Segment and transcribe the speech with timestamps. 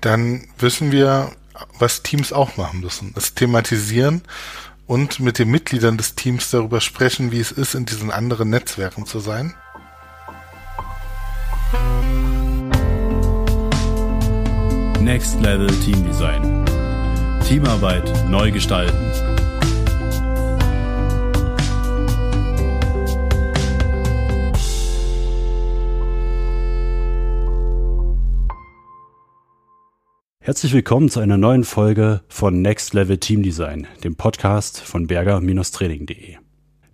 [0.00, 1.32] dann wissen wir,
[1.78, 3.12] was Teams auch machen müssen.
[3.16, 4.22] Es thematisieren
[4.86, 9.06] und mit den Mitgliedern des Teams darüber sprechen, wie es ist, in diesen anderen Netzwerken
[9.06, 9.54] zu sein.
[15.00, 16.64] Next Level Team Design.
[17.46, 19.39] Teamarbeit neu gestalten.
[30.50, 36.38] Herzlich willkommen zu einer neuen Folge von Next Level Team Design, dem Podcast von berger-training.de.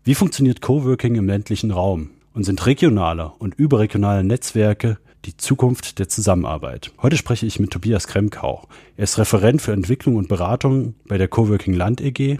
[0.05, 6.11] Wie funktioniert Coworking im ländlichen Raum und sind regionale und überregionale Netzwerke die Zukunft der
[6.11, 6.92] Zusammenarbeit?
[7.00, 8.69] Heute spreche ich mit Tobias Kremkau.
[8.98, 12.36] Er ist Referent für Entwicklung und Beratung bei der Coworking Land EG,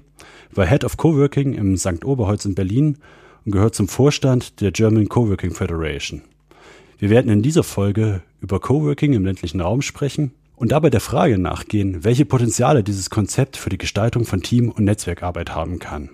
[0.52, 2.05] war Head of Coworking im St.
[2.05, 2.98] Oberholz in Berlin
[3.46, 6.21] und gehört zum Vorstand der German Coworking Federation.
[6.98, 11.38] Wir werden in dieser Folge über Coworking im ländlichen Raum sprechen und dabei der Frage
[11.38, 16.10] nachgehen, welche Potenziale dieses Konzept für die Gestaltung von Team- und Netzwerkarbeit haben kann.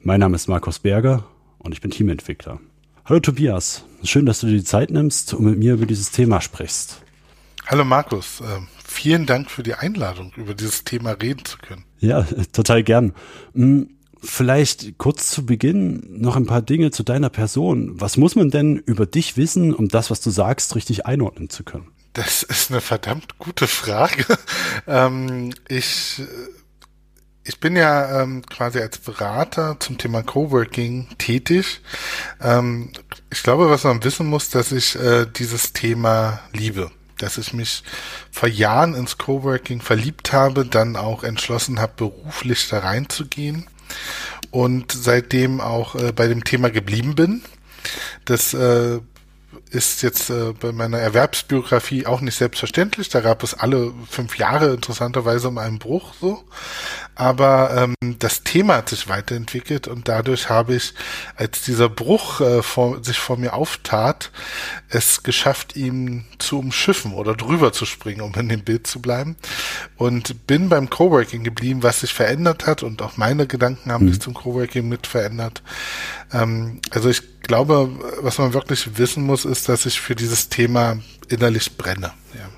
[0.00, 1.24] Mein Name ist Markus Berger
[1.58, 2.60] und ich bin Teamentwickler.
[3.04, 6.40] Hallo Tobias, schön, dass du dir die Zeit nimmst und mit mir über dieses Thema
[6.40, 7.02] sprichst.
[7.66, 11.84] Hallo Markus, äh, vielen Dank für die Einladung, über dieses Thema reden zu können.
[11.98, 13.12] Ja, total gern.
[13.54, 13.90] Hm,
[14.22, 18.00] vielleicht kurz zu Beginn noch ein paar Dinge zu deiner Person.
[18.00, 21.64] Was muss man denn über dich wissen, um das, was du sagst, richtig einordnen zu
[21.64, 21.88] können?
[22.14, 24.24] Das ist eine verdammt gute Frage.
[24.86, 26.22] ähm, ich,
[27.42, 31.80] ich bin ja ähm, quasi als Berater zum Thema Coworking tätig.
[32.40, 32.92] Ähm,
[33.32, 36.92] ich glaube, was man wissen muss, dass ich äh, dieses Thema liebe.
[37.18, 37.82] Dass ich mich
[38.30, 43.66] vor Jahren ins Coworking verliebt habe, dann auch entschlossen habe, beruflich da reinzugehen
[44.52, 47.42] und seitdem auch äh, bei dem Thema geblieben bin.
[48.24, 49.00] Das äh,
[49.74, 53.08] ist jetzt äh, bei meiner Erwerbsbiografie auch nicht selbstverständlich.
[53.08, 56.44] Da gab es alle fünf Jahre interessanterweise um einen Bruch so.
[57.16, 60.94] Aber ähm, das Thema hat sich weiterentwickelt und dadurch habe ich,
[61.36, 64.30] als dieser Bruch äh, vor, sich vor mir auftat,
[64.88, 69.36] es geschafft, ihn zu umschiffen oder drüber zu springen, um in dem Bild zu bleiben.
[69.96, 74.10] Und bin beim Coworking geblieben, was sich verändert hat und auch meine Gedanken haben mhm.
[74.10, 75.62] sich zum Coworking mit verändert.
[76.32, 77.90] Ähm, also ich glaube,
[78.20, 82.12] was man wirklich wissen muss, ist, dass ich für dieses Thema innerlich brenne.
[82.34, 82.48] Ja.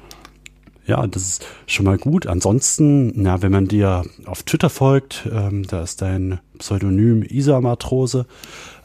[0.86, 2.28] Ja, das ist schon mal gut.
[2.28, 8.26] Ansonsten, na, wenn man dir auf Twitter folgt, ähm, da ist dein Pseudonym Isa Matrose,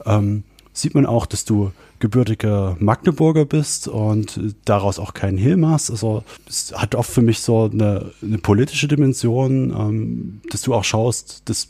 [0.05, 5.91] ähm, sieht man auch, dass du gebürtiger Magdeburger bist und daraus auch keinen Hehl machst.
[5.91, 10.83] Also es hat oft für mich so eine, eine politische Dimension, ähm, dass du auch
[10.83, 11.69] schaust, dass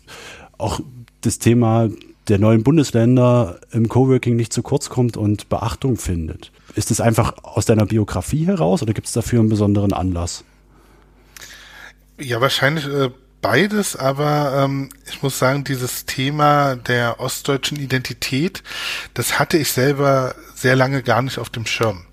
[0.57, 0.79] auch
[1.19, 1.89] das Thema
[2.31, 6.53] der neuen Bundesländer im Coworking nicht zu kurz kommt und Beachtung findet.
[6.75, 10.45] Ist es einfach aus deiner Biografie heraus oder gibt es dafür einen besonderen Anlass?
[12.17, 13.09] Ja, wahrscheinlich äh,
[13.41, 18.63] beides, aber ähm, ich muss sagen, dieses Thema der ostdeutschen Identität,
[19.13, 22.05] das hatte ich selber sehr lange gar nicht auf dem Schirm.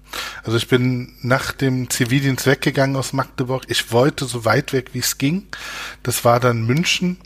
[0.43, 3.67] Also ich bin nach dem Zivildienst weggegangen aus Magdeburg.
[3.69, 5.47] Ich wollte so weit weg, wie es ging.
[6.03, 7.19] Das war dann München.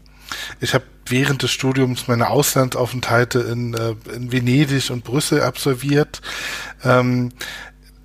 [0.61, 6.23] Ich habe während des Studiums meine Auslandsaufenthalte in, äh, in Venedig und Brüssel absolviert.
[6.85, 7.31] Ähm,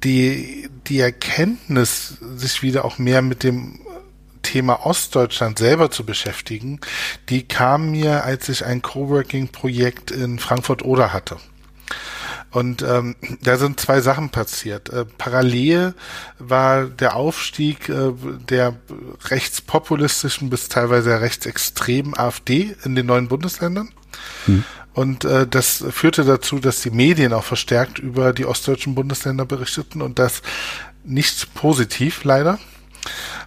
[0.03, 3.79] die, die Erkenntnis, sich wieder auch mehr mit dem
[4.43, 6.79] Thema Ostdeutschland selber zu beschäftigen,
[7.29, 11.37] die kam mir, als ich ein Coworking-Projekt in Frankfurt-Oder hatte.
[12.57, 14.89] Und ähm, da sind zwei Sachen passiert.
[14.89, 15.93] Äh, parallel
[16.39, 18.13] war der Aufstieg äh,
[18.49, 18.73] der
[19.25, 23.91] rechtspopulistischen bis teilweise rechtsextremen AfD in den neuen Bundesländern.
[24.45, 24.63] Hm.
[24.95, 30.01] Und äh, das führte dazu, dass die Medien auch verstärkt über die ostdeutschen Bundesländer berichteten
[30.01, 30.41] und das
[31.03, 32.57] nicht positiv leider.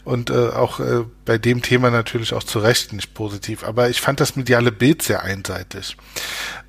[0.04, 3.64] Und äh, auch äh, bei dem Thema natürlich auch zu Recht nicht positiv.
[3.64, 5.96] Aber ich fand das mediale Bild sehr einseitig.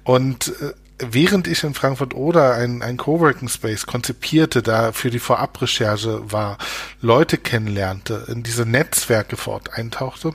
[0.03, 0.74] Und äh,
[1.09, 6.57] während ich in Frankfurt oder ein, ein Coworking Space konzipierte, da für die Vorabrecherche war,
[7.01, 10.33] Leute kennenlernte, in diese Netzwerke fort eintauchte,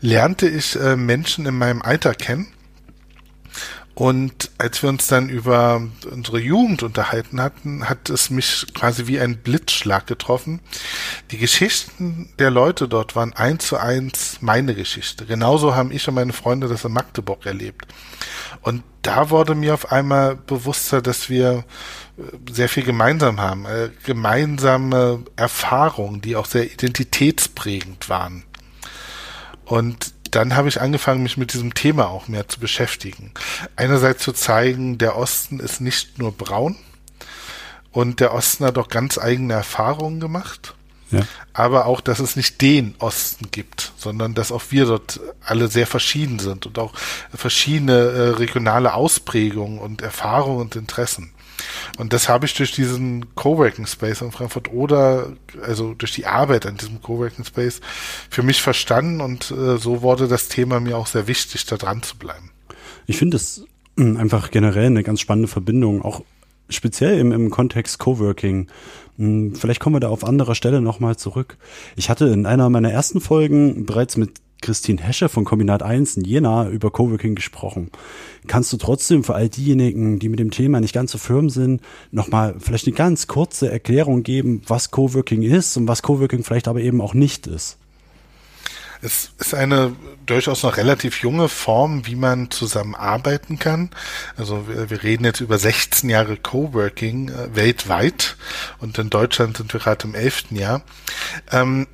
[0.00, 2.53] lernte ich äh, Menschen in meinem Alter kennen.
[3.94, 5.80] Und als wir uns dann über
[6.10, 10.60] unsere Jugend unterhalten hatten, hat es mich quasi wie ein Blitzschlag getroffen.
[11.30, 15.26] Die Geschichten der Leute dort waren eins zu eins meine Geschichte.
[15.26, 17.86] Genauso haben ich und meine Freunde das in Magdeburg erlebt.
[18.62, 21.64] Und da wurde mir auf einmal bewusster, dass wir
[22.18, 28.44] äh, sehr viel gemeinsam haben, äh, gemeinsame Erfahrungen, die auch sehr identitätsprägend waren.
[29.66, 33.32] Und dann habe ich angefangen, mich mit diesem Thema auch mehr zu beschäftigen.
[33.76, 36.76] Einerseits zu zeigen, der Osten ist nicht nur braun
[37.92, 40.74] und der Osten hat auch ganz eigene Erfahrungen gemacht.
[41.10, 41.22] Ja.
[41.52, 45.86] Aber auch, dass es nicht den Osten gibt, sondern dass auch wir dort alle sehr
[45.86, 46.92] verschieden sind und auch
[47.32, 51.33] verschiedene äh, regionale Ausprägungen und Erfahrungen und Interessen.
[51.98, 56.66] Und das habe ich durch diesen Coworking Space in Frankfurt oder also durch die Arbeit
[56.66, 57.80] an diesem Coworking Space
[58.30, 62.02] für mich verstanden und äh, so wurde das Thema mir auch sehr wichtig, da dran
[62.02, 62.50] zu bleiben.
[63.06, 63.64] Ich finde es
[63.96, 66.22] hm, einfach generell eine ganz spannende Verbindung, auch
[66.68, 68.68] speziell im, im Kontext Coworking.
[69.18, 71.56] Hm, vielleicht kommen wir da auf anderer Stelle nochmal zurück.
[71.96, 76.24] Ich hatte in einer meiner ersten Folgen bereits mit Christine Hesche von Kombinat 1 in
[76.24, 77.90] Jena über Coworking gesprochen.
[78.46, 81.82] Kannst du trotzdem für all diejenigen, die mit dem Thema nicht ganz so firm sind,
[82.10, 86.80] nochmal vielleicht eine ganz kurze Erklärung geben, was Coworking ist und was Coworking vielleicht aber
[86.80, 87.76] eben auch nicht ist?
[89.02, 89.94] Es ist eine
[90.24, 93.90] durchaus noch relativ junge Form, wie man zusammenarbeiten kann.
[94.38, 98.38] Also wir, wir reden jetzt über 16 Jahre Coworking äh, weltweit
[98.78, 100.52] und in Deutschland sind wir gerade im 11.
[100.52, 100.80] Jahr.
[101.52, 101.86] Ähm,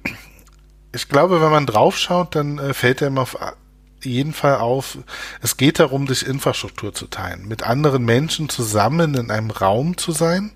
[0.93, 3.37] ich glaube, wenn man draufschaut, dann äh, fällt einem auf
[4.03, 4.99] jeden Fall auf,
[5.43, 10.13] es geht darum, sich Infrastruktur zu teilen, mit anderen Menschen zusammen in einem Raum zu
[10.13, 10.53] sein.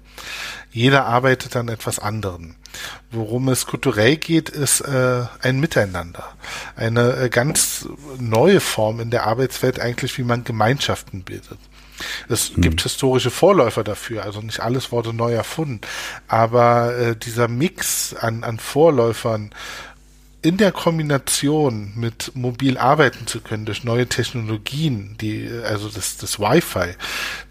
[0.70, 2.56] Jeder arbeitet an etwas anderem.
[3.10, 6.32] Worum es kulturell geht, ist äh, ein Miteinander.
[6.74, 7.88] Eine äh, ganz
[8.18, 11.58] neue Form in der Arbeitswelt eigentlich, wie man Gemeinschaften bildet.
[12.28, 12.62] Es hm.
[12.62, 15.80] gibt historische Vorläufer dafür, also nicht alles wurde neu erfunden.
[16.26, 19.50] Aber äh, dieser Mix an, an Vorläufern
[20.44, 26.38] in der Kombination mit mobil arbeiten zu können durch neue Technologien, die, also das, das
[26.38, 26.96] Wi-Fi,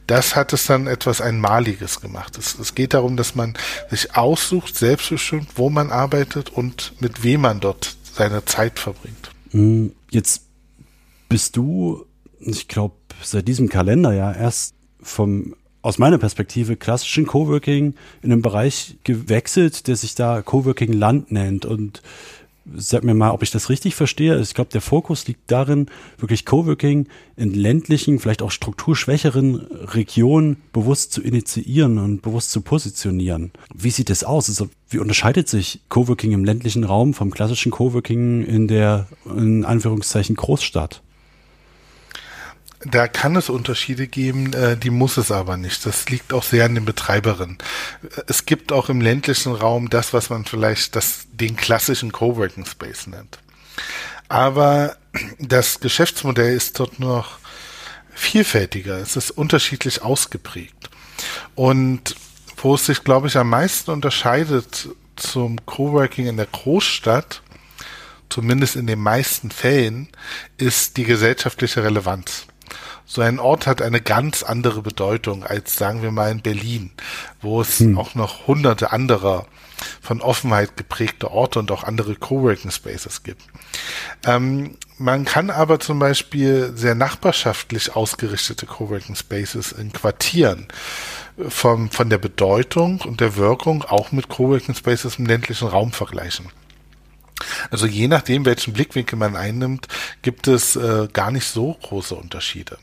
[0.06, 2.38] das hat es dann etwas Einmaliges gemacht.
[2.38, 3.56] Es, es geht darum, dass man
[3.90, 9.32] sich aussucht, selbstbestimmt, wo man arbeitet und mit wem man dort seine Zeit verbringt.
[9.50, 10.44] Hm, jetzt
[11.30, 12.06] bist du,
[12.40, 12.94] ich glaube,
[13.24, 19.88] seit diesem Kalender ja erst vom aus meiner Perspektive klassischen Coworking in einen Bereich gewechselt,
[19.88, 22.02] der sich da Coworking Land nennt und
[22.76, 24.40] sag mir mal, ob ich das richtig verstehe.
[24.40, 25.88] Ich glaube, der Fokus liegt darin,
[26.18, 33.52] wirklich Coworking in ländlichen, vielleicht auch strukturschwächeren Regionen bewusst zu initiieren und bewusst zu positionieren.
[33.74, 34.50] Wie sieht es aus?
[34.50, 40.36] Also, wie unterscheidet sich Coworking im ländlichen Raum vom klassischen Coworking in der, in Anführungszeichen,
[40.36, 41.02] Großstadt?
[42.86, 45.86] Da kann es Unterschiede geben, äh, die muss es aber nicht.
[45.86, 47.58] Das liegt auch sehr an den Betreiberinnen.
[48.28, 53.08] Es gibt auch im ländlichen Raum das, was man vielleicht das, den klassischen Coworking Space
[53.08, 53.40] nennt.
[54.28, 54.98] Aber
[55.40, 57.38] das Geschäftsmodell ist dort noch
[58.14, 58.98] vielfältiger.
[58.98, 60.90] Es ist unterschiedlich ausgeprägt.
[61.56, 62.16] Und
[62.58, 67.42] wo es sich, glaube ich, am meisten unterscheidet zum Coworking in der Großstadt,
[68.30, 70.10] zumindest in den meisten Fällen,
[70.58, 72.48] ist die gesellschaftliche Relevanz
[73.06, 76.92] so ein Ort hat eine ganz andere Bedeutung als, sagen wir mal, in Berlin,
[77.42, 77.98] wo es hm.
[77.98, 79.46] auch noch hunderte anderer
[80.02, 83.42] von Offenheit geprägte Orte und auch andere Coworking Spaces gibt.
[84.26, 90.68] Ähm, man kann aber zum Beispiel sehr nachbarschaftlich ausgerichtete Coworking Spaces in Quartieren
[91.50, 96.50] vom, von der Bedeutung und der Wirkung auch mit Coworking Spaces im ländlichen Raum vergleichen.
[97.72, 99.88] Also je nachdem, welchen Blickwinkel man einnimmt,
[100.22, 102.78] gibt es äh, gar nicht so große Unterschiede.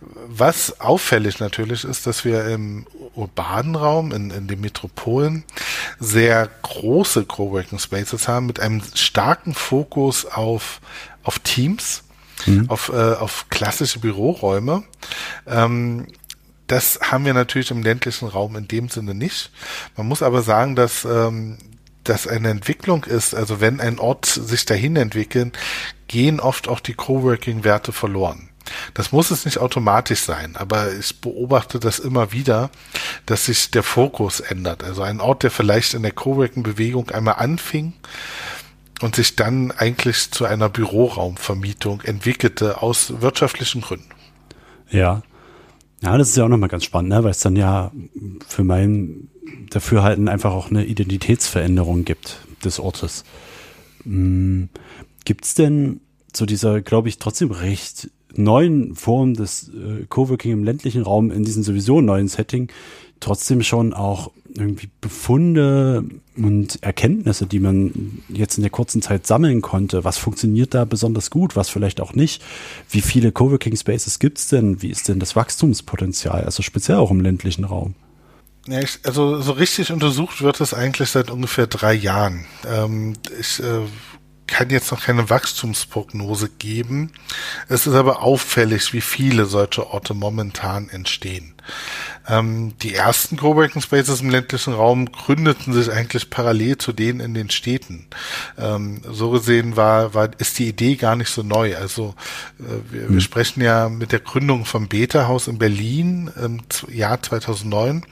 [0.00, 5.44] Was auffällig natürlich ist, dass wir im urbanen Raum, in, in den Metropolen,
[5.98, 10.80] sehr große Coworking Spaces haben mit einem starken Fokus auf,
[11.22, 12.02] auf Teams,
[12.46, 12.68] mhm.
[12.68, 14.82] auf, äh, auf klassische Büroräume.
[15.46, 16.06] Ähm,
[16.66, 19.50] das haben wir natürlich im ländlichen Raum in dem Sinne nicht.
[19.96, 21.58] Man muss aber sagen, dass ähm,
[22.04, 25.58] das eine Entwicklung ist, also wenn ein Ort sich dahin entwickelt,
[26.06, 28.50] gehen oft auch die Coworking-Werte verloren.
[28.94, 32.70] Das muss es nicht automatisch sein, aber ich beobachte das immer wieder,
[33.26, 34.82] dass sich der Fokus ändert.
[34.82, 37.92] Also ein Ort, der vielleicht in der Coworking-Bewegung einmal anfing
[39.02, 44.10] und sich dann eigentlich zu einer Büroraumvermietung entwickelte aus wirtschaftlichen Gründen.
[44.90, 45.22] Ja.
[46.02, 47.24] Ja, das ist ja auch nochmal ganz spannend, ne?
[47.24, 47.90] weil es dann ja
[48.46, 49.28] für mein
[49.70, 53.24] Dafürhalten einfach auch eine Identitätsveränderung gibt des Ortes.
[54.04, 54.68] Hm,
[55.24, 56.00] Gibt es denn
[56.32, 61.44] zu dieser, glaube ich, trotzdem recht neuen Form des äh, Coworking im ländlichen Raum, in
[61.44, 62.68] diesem sowieso neuen Setting,
[63.20, 66.04] trotzdem schon auch irgendwie Befunde
[66.36, 70.04] und Erkenntnisse, die man jetzt in der kurzen Zeit sammeln konnte.
[70.04, 72.42] Was funktioniert da besonders gut, was vielleicht auch nicht?
[72.88, 74.80] Wie viele Coworking Spaces gibt's denn?
[74.80, 77.94] Wie ist denn das Wachstumspotenzial, also speziell auch im ländlichen Raum?
[78.66, 82.46] Ja, ich, also so richtig untersucht wird es eigentlich seit ungefähr drei Jahren.
[82.66, 83.80] Ähm, ich äh,
[84.46, 87.12] kann jetzt noch keine Wachstumsprognose geben.
[87.68, 91.54] Es ist aber auffällig, wie viele solche Orte momentan entstehen.
[92.26, 97.34] Ähm, die ersten Coworking Spaces im ländlichen Raum gründeten sich eigentlich parallel zu denen in
[97.34, 98.06] den Städten.
[98.58, 101.76] Ähm, so gesehen war, war, ist die Idee gar nicht so neu.
[101.76, 102.14] Also
[102.58, 103.14] äh, wir, mhm.
[103.14, 108.04] wir, sprechen ja mit der Gründung vom Beta-Haus in Berlin im Jahr 2009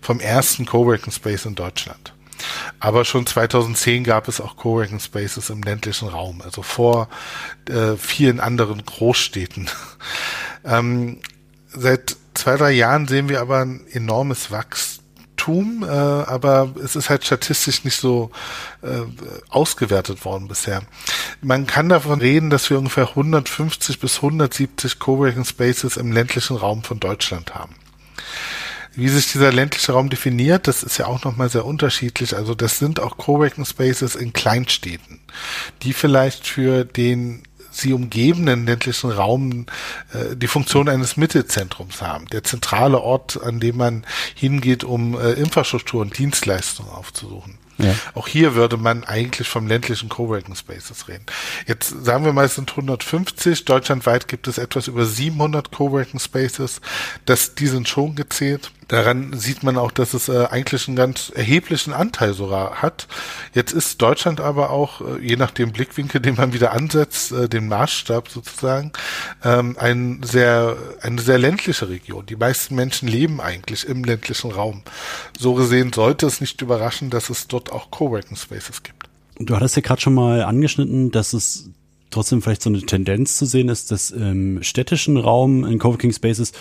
[0.00, 2.14] vom ersten Coworking Space in Deutschland.
[2.80, 7.08] Aber schon 2010 gab es auch Coworking Spaces im ländlichen Raum, also vor
[7.68, 9.70] äh, vielen anderen Großstädten.
[10.64, 11.20] ähm,
[11.68, 17.24] seit zwei, drei Jahren sehen wir aber ein enormes Wachstum, äh, aber es ist halt
[17.24, 18.30] statistisch nicht so
[18.82, 19.02] äh,
[19.48, 20.82] ausgewertet worden bisher.
[21.40, 26.82] Man kann davon reden, dass wir ungefähr 150 bis 170 Coworking Spaces im ländlichen Raum
[26.82, 27.74] von Deutschland haben.
[28.94, 32.36] Wie sich dieser ländliche Raum definiert, das ist ja auch nochmal sehr unterschiedlich.
[32.36, 35.20] Also das sind auch Coworking Spaces in Kleinstädten,
[35.82, 39.66] die vielleicht für den sie umgebenden ländlichen Raum
[40.12, 42.26] äh, die Funktion eines Mittelzentrums haben.
[42.26, 47.58] Der zentrale Ort, an dem man hingeht, um äh, Infrastruktur und Dienstleistungen aufzusuchen.
[47.78, 47.94] Ja.
[48.14, 51.24] Auch hier würde man eigentlich vom ländlichen Coworking Spaces reden.
[51.66, 53.64] Jetzt sagen wir mal, es sind 150.
[53.64, 56.80] Deutschlandweit gibt es etwas über 700 Coworking Spaces.
[57.24, 58.70] Das, die sind schon gezählt.
[58.92, 63.08] Daran sieht man auch, dass es äh, eigentlich einen ganz erheblichen Anteil sogar hat.
[63.54, 67.48] Jetzt ist Deutschland aber auch, äh, je nach dem Blickwinkel, den man wieder ansetzt, äh,
[67.48, 68.92] den Maßstab sozusagen,
[69.42, 72.26] ähm, ein sehr, eine sehr ländliche Region.
[72.26, 74.82] Die meisten Menschen leben eigentlich im ländlichen Raum.
[75.38, 79.08] So gesehen sollte es nicht überraschen, dass es dort auch Coworking Spaces gibt.
[79.38, 81.70] Du hattest ja gerade schon mal angeschnitten, dass es
[82.12, 86.52] trotzdem vielleicht so eine Tendenz zu sehen ist, dass im städtischen Raum in Coworking Spaces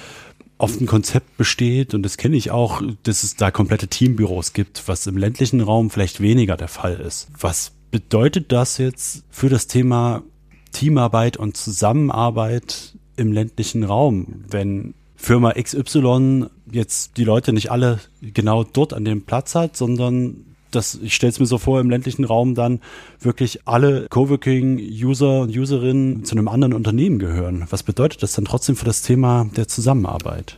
[0.62, 4.88] oft ein Konzept besteht und das kenne ich auch, dass es da komplette Teambüros gibt,
[4.88, 7.28] was im ländlichen Raum vielleicht weniger der Fall ist.
[7.40, 10.24] Was bedeutet das jetzt für das Thema
[10.72, 18.64] Teamarbeit und Zusammenarbeit im ländlichen Raum, wenn Firma XY jetzt die Leute nicht alle genau
[18.64, 22.24] dort an dem Platz hat, sondern das, ich stelle es mir so vor, im ländlichen
[22.24, 22.80] Raum dann
[23.20, 27.68] wirklich alle Coworking-User und Userinnen zu einem anderen Unternehmen gehören.
[27.70, 30.58] Was bedeutet das dann trotzdem für das Thema der Zusammenarbeit?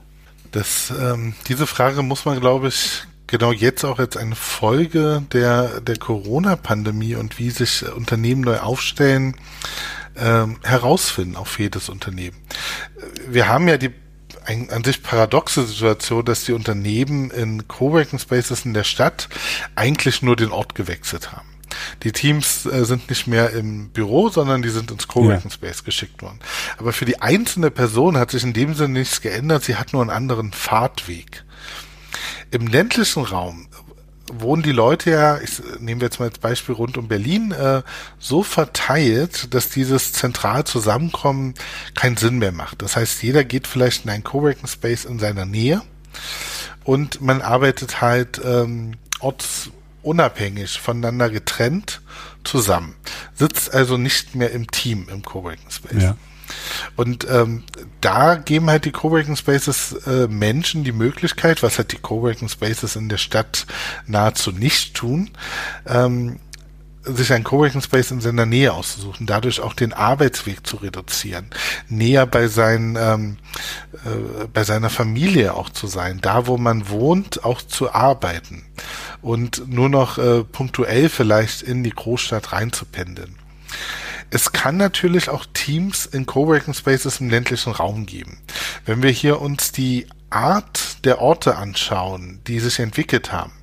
[0.51, 5.82] Das, ähm, diese Frage muss man, glaube ich, genau jetzt auch als eine Folge der,
[5.82, 9.36] der Corona-Pandemie und wie sich Unternehmen neu aufstellen,
[10.15, 12.38] ähm, herausfinden, auf jedes Unternehmen.
[13.27, 13.91] Wir haben ja die
[14.45, 19.29] ein, an sich paradoxe Situation, dass die Unternehmen in Coworking Spaces in der Stadt
[19.75, 21.47] eigentlich nur den Ort gewechselt haben.
[22.03, 25.55] Die Teams äh, sind nicht mehr im Büro, sondern die sind ins Coworking ja.
[25.55, 26.39] Space geschickt worden.
[26.77, 29.63] Aber für die einzelne Person hat sich in dem Sinne nichts geändert.
[29.63, 31.43] Sie hat nur einen anderen Fahrtweg.
[32.51, 33.67] Im ländlichen Raum
[34.32, 37.82] wohnen die Leute ja, ich nehme jetzt mal als Beispiel rund um Berlin, äh,
[38.20, 41.56] so verteilt, dass dieses zentral Zusammenkommen
[41.94, 42.82] keinen Sinn mehr macht.
[42.82, 45.82] Das heißt, jeder geht vielleicht in einen Coworking Space in seiner Nähe
[46.84, 52.01] und man arbeitet halt ähm, ortsunabhängig voneinander getrennt
[52.44, 52.96] zusammen.
[53.34, 56.03] Sitzt also nicht mehr im Team im Coworking Space.
[56.03, 56.18] Ja.
[56.95, 57.63] Und ähm,
[58.01, 62.95] da geben halt die Coworking Spaces äh, Menschen die Möglichkeit, was halt die Coworking Spaces
[62.95, 63.65] in der Stadt
[64.05, 65.31] nahezu nicht tun,
[65.88, 66.39] ähm,
[67.05, 71.48] sich ein Coworking Space in seiner Nähe auszusuchen, dadurch auch den Arbeitsweg zu reduzieren,
[71.89, 73.38] näher bei seinen ähm,
[73.93, 78.63] äh, bei seiner Familie auch zu sein, da wo man wohnt, auch zu arbeiten
[79.22, 83.36] und nur noch äh, punktuell vielleicht in die Großstadt reinzupendeln.
[84.30, 88.39] Es kann natürlich auch Teams in Coworking Spaces im ländlichen Raum geben.
[88.86, 93.53] Wenn wir hier uns die Art der Orte anschauen, die sich entwickelt haben,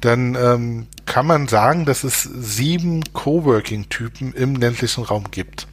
[0.00, 5.66] dann ähm, kann man sagen, dass es sieben Coworking-Typen im ländlichen Raum gibt.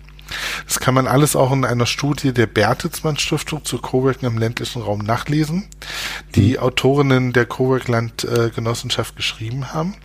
[0.67, 4.81] Das kann man alles auch in einer Studie der Bertelsmann Stiftung zu Coworking im ländlichen
[4.81, 5.67] Raum nachlesen,
[6.35, 6.59] die mhm.
[6.59, 9.95] Autorinnen der Cowork Land äh, Genossenschaft geschrieben haben.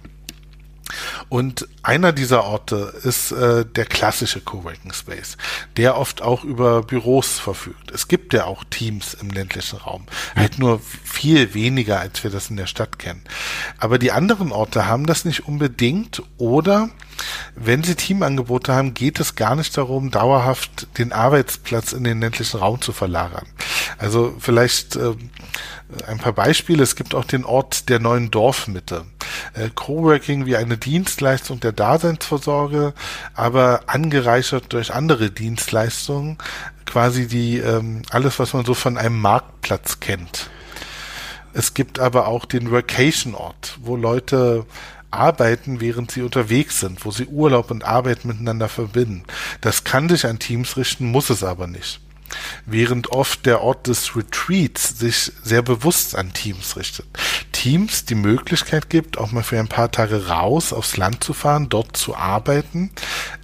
[1.28, 5.36] Und einer dieser Orte ist äh, der klassische Coworking Space,
[5.76, 7.90] der oft auch über Büros verfügt.
[7.92, 12.50] Es gibt ja auch Teams im ländlichen Raum, halt nur viel weniger, als wir das
[12.50, 13.22] in der Stadt kennen.
[13.78, 16.90] Aber die anderen Orte haben das nicht unbedingt oder
[17.54, 22.58] wenn Sie Teamangebote haben, geht es gar nicht darum, dauerhaft den Arbeitsplatz in den ländlichen
[22.58, 23.46] Raum zu verlagern.
[23.98, 25.14] Also vielleicht äh,
[26.06, 26.82] ein paar Beispiele.
[26.82, 29.04] Es gibt auch den Ort der neuen Dorfmitte.
[29.54, 32.94] Äh, Coworking wie eine Dienstleistung der Daseinsvorsorge,
[33.34, 36.38] aber angereichert durch andere Dienstleistungen,
[36.86, 40.50] quasi die ähm, alles, was man so von einem Marktplatz kennt.
[41.52, 44.66] Es gibt aber auch den Workation-Ort, wo Leute
[45.10, 49.22] arbeiten, während sie unterwegs sind, wo sie Urlaub und Arbeit miteinander verbinden.
[49.60, 52.00] Das kann sich an Teams richten, muss es aber nicht
[52.66, 57.06] während oft der Ort des Retreats sich sehr bewusst an Teams richtet.
[57.52, 61.68] Teams die Möglichkeit gibt, auch mal für ein paar Tage raus aufs Land zu fahren,
[61.68, 62.90] dort zu arbeiten,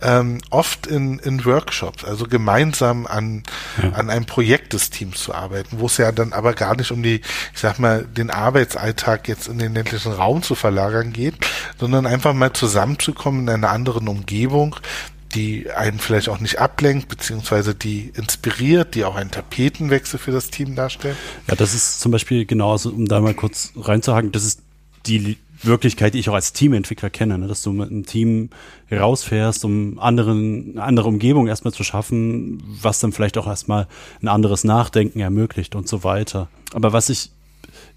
[0.02, 3.44] ähm, oft in, in Workshops, also gemeinsam an,
[3.82, 3.92] ja.
[3.92, 7.02] an einem Projekt des Teams zu arbeiten, wo es ja dann aber gar nicht um
[7.02, 7.22] die,
[7.54, 11.36] ich sag mal, den Arbeitsalltag jetzt in den ländlichen Raum zu verlagern geht,
[11.78, 14.76] sondern einfach mal zusammenzukommen in einer anderen Umgebung,
[15.34, 20.50] die einen vielleicht auch nicht ablenkt, beziehungsweise die inspiriert, die auch einen Tapetenwechsel für das
[20.50, 21.16] Team darstellt?
[21.48, 24.62] Ja, das ist zum Beispiel genauso, um da mal kurz reinzuhaken, das ist
[25.06, 27.46] die Wirklichkeit, die ich auch als Teamentwickler kenne, ne?
[27.46, 28.50] dass du mit einem Team
[28.90, 33.86] rausfährst, um anderen, eine andere Umgebung erstmal zu schaffen, was dann vielleicht auch erstmal
[34.22, 36.48] ein anderes Nachdenken ermöglicht und so weiter.
[36.72, 37.30] Aber was ich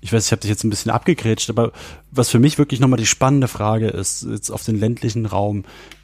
[0.02, 1.72] ich weiß, ich habe dich jetzt ein bisschen abgegrätscht, aber
[2.12, 5.64] was für mich wirklich nochmal die spannende Frage ist, jetzt auf den ländlichen Raum,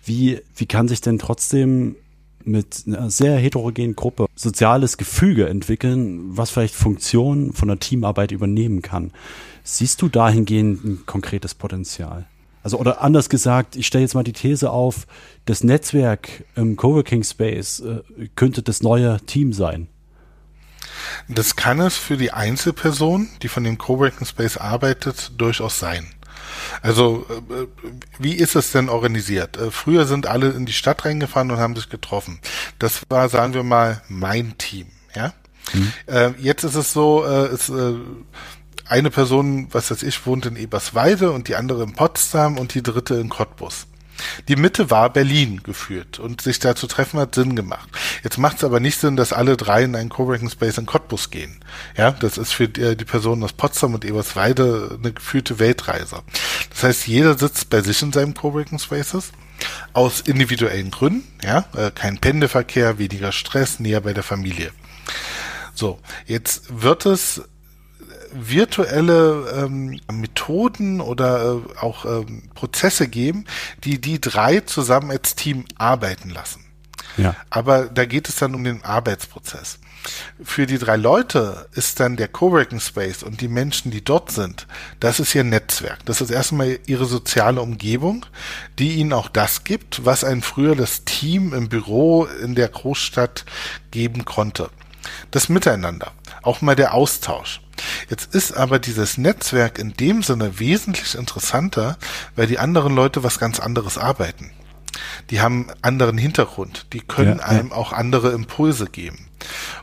[0.10, 1.96] wie, wie kann sich denn trotzdem
[2.44, 8.82] mit einer sehr heterogenen Gruppe soziales Gefüge entwickeln, was vielleicht Funktionen von der Teamarbeit übernehmen
[8.82, 9.12] kann?
[9.64, 12.26] Siehst du dahingehend ein konkretes Potenzial?
[12.64, 15.06] Also, oder anders gesagt, ich stelle jetzt mal die These auf,
[15.46, 18.02] das Netzwerk im Coworking Space äh,
[18.36, 19.88] könnte das neue Team sein.
[21.28, 26.08] Das kann es für die Einzelperson, die von dem Coworking Space arbeitet, durchaus sein.
[26.82, 27.68] Also äh,
[28.18, 29.58] wie ist es denn organisiert?
[29.58, 32.40] Äh, früher sind alle in die Stadt reingefahren und haben sich getroffen.
[32.80, 34.88] Das war, sagen wir mal, mein Team.
[35.16, 35.34] Ja.
[35.74, 35.94] Mhm.
[36.08, 37.72] Äh, jetzt ist es so, es,
[38.88, 42.82] eine Person, was weiß ich, wohnt in Eberswalde und die andere in Potsdam und die
[42.82, 43.86] dritte in Cottbus.
[44.48, 47.90] Die Mitte war Berlin geführt und sich da zu treffen hat Sinn gemacht.
[48.24, 51.30] Jetzt macht es aber nicht Sinn, dass alle drei in einen Coworking Space in Cottbus
[51.30, 51.60] gehen.
[51.98, 56.22] Ja, das ist für die, die Personen aus Potsdam und Eberswalde eine geführte Weltreise.
[56.70, 59.32] Das heißt, jeder sitzt bei sich in seinem Coworking Spaces
[59.94, 64.72] aus individuellen Gründen, ja, äh, kein Pendelverkehr, weniger Stress, näher bei der Familie.
[65.74, 67.42] So, jetzt wird es
[68.34, 73.46] virtuelle ähm, Methoden oder äh, auch ähm, Prozesse geben,
[73.84, 76.66] die die drei zusammen als Team arbeiten lassen.
[77.18, 77.36] Ja.
[77.50, 79.80] Aber da geht es dann um den Arbeitsprozess.
[80.42, 84.66] Für die drei Leute ist dann der Coworking Space und die Menschen, die dort sind,
[85.00, 86.06] das ist ihr Netzwerk.
[86.06, 88.26] Das ist erstmal ihre soziale Umgebung,
[88.80, 93.46] die ihnen auch das gibt, was ein früher das Team im Büro in der Großstadt
[93.92, 94.70] geben konnte.
[95.32, 97.62] Das Miteinander, auch mal der Austausch.
[98.10, 101.98] Jetzt ist aber dieses Netzwerk in dem Sinne wesentlich interessanter,
[102.36, 104.52] weil die anderen Leute was ganz anderes arbeiten.
[105.30, 109.30] Die haben anderen Hintergrund, die können ja, einem auch andere Impulse geben.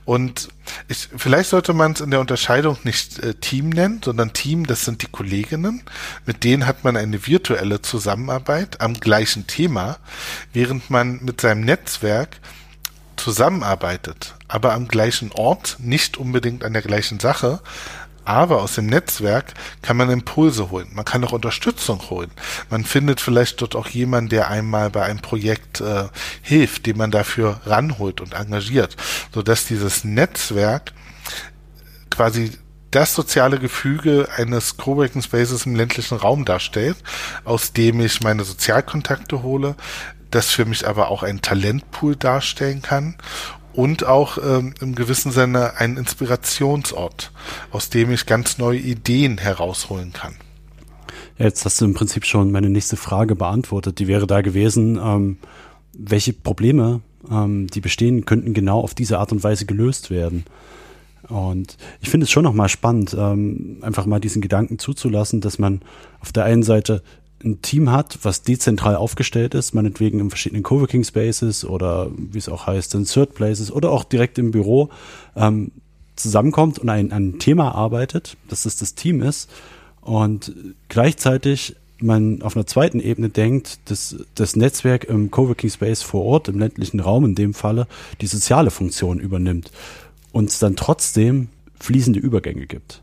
[0.05, 0.49] Und
[0.89, 4.85] ich, vielleicht sollte man es in der Unterscheidung nicht äh, Team nennen, sondern Team, das
[4.85, 5.83] sind die Kolleginnen.
[6.27, 9.99] Mit denen hat man eine virtuelle Zusammenarbeit am gleichen Thema,
[10.53, 12.41] während man mit seinem Netzwerk
[13.17, 17.61] zusammenarbeitet, aber am gleichen Ort, nicht unbedingt an der gleichen Sache,
[18.27, 20.89] aber aus dem Netzwerk kann man Impulse holen.
[20.93, 22.31] Man kann auch Unterstützung holen.
[22.71, 26.09] Man findet vielleicht dort auch jemanden, der einmal bei einem Projekt äh,
[26.43, 28.97] hilft, den man dafür ranholt und engagiert,
[29.33, 30.93] sodass dieses Netzwerk
[32.11, 32.51] quasi
[32.91, 36.97] das soziale Gefüge eines Coworking Spaces im ländlichen Raum darstellt,
[37.45, 39.77] aus dem ich meine Sozialkontakte hole,
[40.31, 43.17] das für mich aber auch ein Talentpool darstellen kann
[43.73, 47.31] und auch ähm, im gewissen Sinne ein Inspirationsort,
[47.71, 50.35] aus dem ich ganz neue Ideen herausholen kann.
[51.39, 53.99] Jetzt hast du im Prinzip schon meine nächste Frage beantwortet.
[53.99, 55.37] Die wäre da gewesen, ähm,
[55.93, 60.45] welche Probleme, ähm, die bestehen, könnten genau auf diese Art und Weise gelöst werden.
[61.29, 65.83] Und ich finde es schon nochmal spannend, ähm, einfach mal diesen Gedanken zuzulassen, dass man
[66.21, 67.03] auf der einen Seite
[67.45, 72.49] ein Team hat, was dezentral aufgestellt ist, meinetwegen in verschiedenen Coworking Spaces oder wie es
[72.49, 74.91] auch heißt, in Third Places oder auch direkt im Büro
[75.35, 75.71] ähm,
[76.17, 79.51] zusammenkommt und ein, ein Thema arbeitet, dass es das Team ist
[80.01, 80.53] und
[80.89, 86.49] gleichzeitig man auf einer zweiten Ebene denkt, dass das Netzwerk im Coworking Space vor Ort,
[86.49, 87.87] im ländlichen Raum in dem Falle,
[88.21, 89.71] die soziale Funktion übernimmt
[90.33, 91.49] und es dann trotzdem
[91.81, 93.03] fließende Übergänge gibt.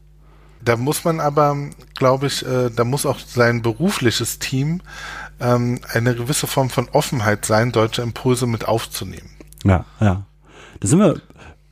[0.63, 1.57] Da muss man aber,
[1.95, 4.81] glaube ich, äh, da muss auch sein berufliches Team
[5.39, 9.29] ähm, eine gewisse Form von Offenheit sein, deutsche Impulse mit aufzunehmen.
[9.63, 10.25] Ja, ja.
[10.79, 11.21] Da sind wir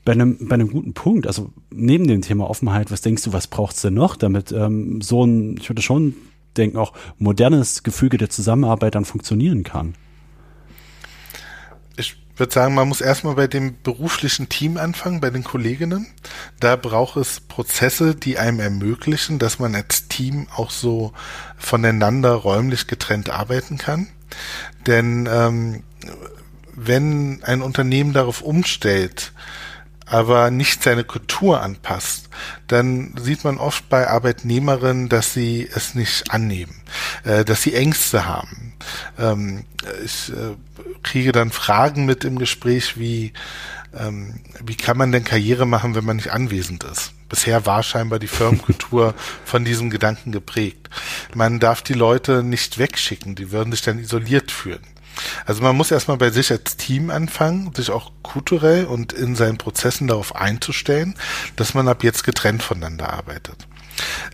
[0.04, 1.27] bei einem, bei einem guten Punkt.
[1.27, 5.23] Also neben dem Thema Offenheit, was denkst du, was braucht's denn noch, damit ähm, so
[5.23, 6.15] ein, ich würde schon
[6.58, 9.95] denken, auch modernes Gefüge der Zusammenarbeit dann funktionieren kann?
[12.38, 16.08] Würde sagen, man muss erstmal bei dem beruflichen Team anfangen, bei den Kolleginnen.
[16.60, 21.13] Da braucht es Prozesse, die einem ermöglichen, dass man als Team auch so
[21.58, 24.08] voneinander räumlich getrennt arbeiten kann.
[24.88, 25.84] Denn ähm,
[26.74, 29.34] wenn ein Unternehmen darauf umstellt,
[30.06, 32.30] aber nicht seine Kultur anpasst,
[32.67, 36.76] dann sieht man oft bei Arbeitnehmerinnen, dass sie es nicht annehmen,
[37.24, 38.70] äh, dass sie Ängste haben.
[39.20, 39.65] Ähm,
[40.04, 40.56] ich äh,
[41.04, 43.34] kriege dann Fragen mit im Gespräch wie,
[43.98, 47.13] ähm, wie kann man denn Karriere machen, wenn man nicht anwesend ist?
[47.30, 49.13] Bisher war scheinbar die Firmenkultur
[49.46, 50.89] von diesem Gedanken geprägt.
[51.34, 54.82] Man darf die Leute nicht wegschicken, die würden sich dann isoliert fühlen.
[55.46, 59.58] Also man muss erstmal bei sich als Team anfangen, sich auch kulturell und in seinen
[59.58, 61.15] Prozessen darauf einzustellen,
[61.56, 63.67] dass man ab jetzt getrennt voneinander arbeitet.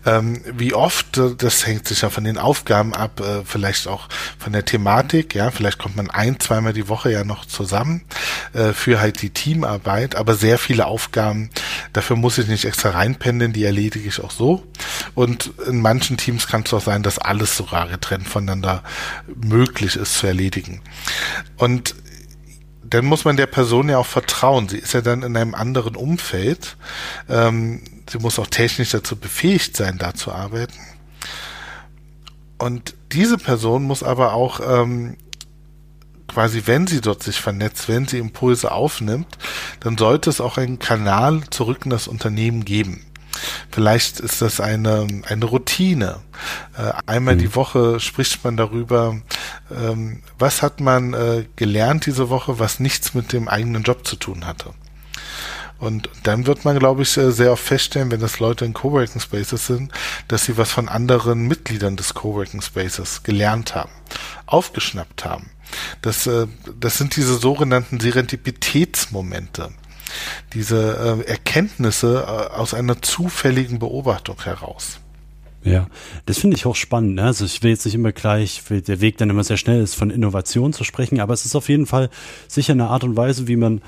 [0.06, 4.08] Ähm, wie oft, äh, das hängt sich ja von den Aufgaben ab, äh, vielleicht auch
[4.38, 8.04] von der Thematik, ja, vielleicht kommt man ein, zweimal die Woche ja noch zusammen
[8.54, 11.50] äh, für halt die Teamarbeit, aber sehr viele Aufgaben,
[11.94, 14.64] dafür muss ich nicht extra reinpendeln, die erledige ich auch so.
[15.16, 18.84] Und in manchen Teams kann es auch sein, dass alles sogar getrennt voneinander
[19.36, 20.82] möglich ist zu erledigen.
[21.58, 21.96] Und
[22.90, 24.70] dann muss man der Person ja auch vertrauen.
[24.70, 26.78] Sie ist ja dann in einem anderen Umfeld.
[27.30, 30.80] Ähm, sie muss auch technisch dazu befähigt sein, da zu arbeiten.
[32.58, 35.18] Und diese Person muss aber auch ähm,
[36.28, 39.38] quasi, wenn sie dort sich vernetzt, wenn sie Impulse aufnimmt,
[39.80, 43.06] dann sollte es auch einen Kanal zurück in das Unternehmen geben.
[43.70, 46.20] Vielleicht ist das eine, eine Routine.
[46.78, 47.40] Äh, einmal mhm.
[47.40, 49.18] die Woche spricht man darüber,
[49.72, 54.16] ähm, was hat man äh, gelernt diese Woche, was nichts mit dem eigenen Job zu
[54.16, 54.74] tun hatte.
[55.80, 59.22] Und dann wird man, glaube ich, äh, sehr oft feststellen, wenn das Leute in Coworking
[59.22, 59.92] Spaces sind,
[60.28, 63.92] dass sie was von anderen Mitgliedern des Coworking Spaces gelernt haben,
[64.48, 65.52] aufgeschnappt haben.
[66.02, 66.48] Das, äh,
[66.80, 69.72] das sind diese sogenannten Serendipitätsmomente
[70.54, 75.00] diese äh, Erkenntnisse aus einer zufälligen Beobachtung heraus.
[75.72, 75.88] Ja,
[76.26, 77.16] das finde ich auch spannend.
[77.16, 77.24] Ne?
[77.24, 80.10] Also ich will jetzt nicht immer gleich, der Weg dann immer sehr schnell ist, von
[80.10, 82.10] Innovation zu sprechen, aber es ist auf jeden Fall
[82.48, 83.82] sicher eine Art und Weise, wie man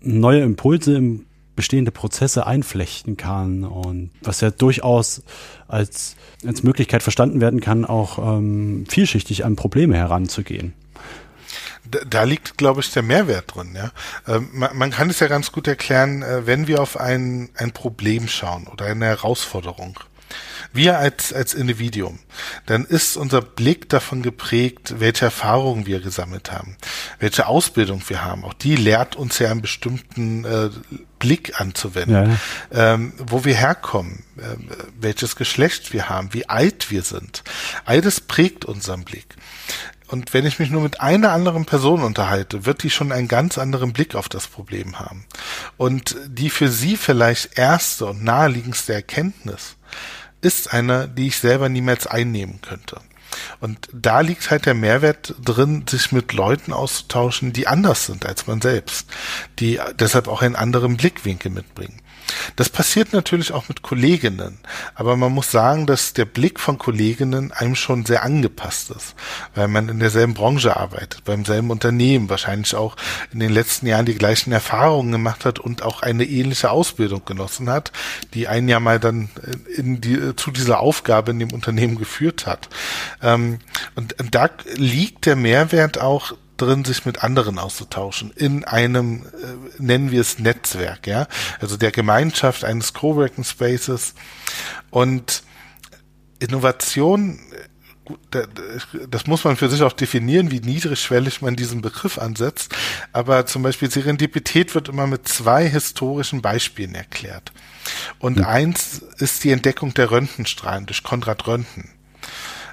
[0.00, 1.24] neue Impulse im
[1.56, 5.24] bestehende Prozesse einflechten kann und was ja durchaus
[5.66, 6.14] als,
[6.46, 10.74] als Möglichkeit verstanden werden kann, auch ähm, vielschichtig an Probleme heranzugehen
[11.90, 13.74] da, liegt, glaube ich, der Mehrwert drin.
[13.74, 13.90] Ja,
[14.26, 17.72] ähm, man, man, kann es ja ganz gut erklären, äh, wenn wir auf ein ein
[17.72, 19.98] Problem schauen oder eine Herausforderung.
[20.72, 22.18] Wir als als Individuum,
[22.66, 26.76] dann ist unser Blick davon geprägt, welche Erfahrungen wir gesammelt haben,
[27.18, 28.44] welche Ausbildung wir haben.
[28.44, 30.70] Auch die lehrt uns ja einen bestimmten äh,
[31.18, 32.38] Blick anzuwenden,
[32.72, 32.94] ja.
[32.94, 34.42] ähm, wo wir herkommen, äh,
[35.00, 37.42] welches Geschlecht wir haben, wie alt wir sind.
[37.84, 39.36] All das prägt unseren Blick.
[40.08, 43.58] Und wenn ich mich nur mit einer anderen Person unterhalte, wird die schon einen ganz
[43.58, 45.26] anderen Blick auf das Problem haben.
[45.76, 49.76] Und die für sie vielleicht erste und naheliegendste Erkenntnis
[50.40, 53.00] ist eine, die ich selber niemals einnehmen könnte.
[53.60, 58.46] Und da liegt halt der Mehrwert drin, sich mit Leuten auszutauschen, die anders sind als
[58.46, 59.08] man selbst,
[59.58, 62.00] die deshalb auch einen anderen Blickwinkel mitbringen.
[62.56, 64.58] Das passiert natürlich auch mit Kolleginnen,
[64.94, 69.14] aber man muss sagen, dass der Blick von Kolleginnen einem schon sehr angepasst ist,
[69.54, 72.96] weil man in derselben Branche arbeitet, beim selben Unternehmen, wahrscheinlich auch
[73.32, 77.70] in den letzten Jahren die gleichen Erfahrungen gemacht hat und auch eine ähnliche Ausbildung genossen
[77.70, 77.92] hat,
[78.34, 79.30] die ein Jahr mal dann
[79.76, 82.68] in die, zu dieser Aufgabe in dem Unternehmen geführt hat.
[83.22, 83.58] Ähm,
[83.94, 90.10] und da liegt der Mehrwert auch drin, sich mit anderen auszutauschen in einem, äh, nennen
[90.10, 91.26] wir es Netzwerk, ja,
[91.60, 94.14] also der Gemeinschaft eines Coworking Spaces
[94.90, 95.42] und
[96.38, 97.40] Innovation,
[99.10, 102.74] das muss man für sich auch definieren, wie niedrigschwellig man diesen Begriff ansetzt.
[103.12, 107.52] Aber zum Beispiel Serendipität wird immer mit zwei historischen Beispielen erklärt.
[108.18, 108.44] Und mhm.
[108.44, 111.90] eins ist die Entdeckung der Röntgenstrahlen durch Konrad Röntgen.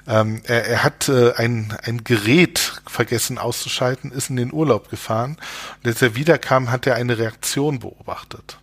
[0.08, 5.38] Ähm, er, er hat äh, ein, ein Gerät vergessen auszuschalten, ist in den Urlaub gefahren
[5.84, 8.58] und als er wiederkam, hat er eine Reaktion beobachtet.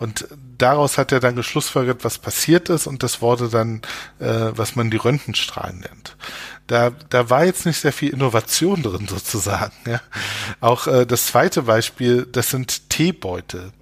[0.00, 3.82] Und daraus hat er dann geschlussfolgert, was passiert ist, und das wurde dann,
[4.18, 6.16] äh, was man die Röntgenstrahlen nennt.
[6.68, 9.74] Da, da war jetzt nicht sehr viel Innovation drin sozusagen.
[9.86, 10.00] Ja.
[10.60, 13.72] Auch äh, das zweite Beispiel, das sind Teebeutel.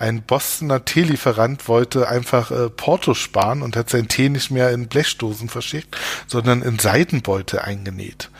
[0.00, 4.88] Ein Bostoner Teelieferant wollte einfach äh, Porto sparen und hat sein Tee nicht mehr in
[4.88, 8.30] Blechdosen verschickt, sondern in Seidenbeutel eingenäht.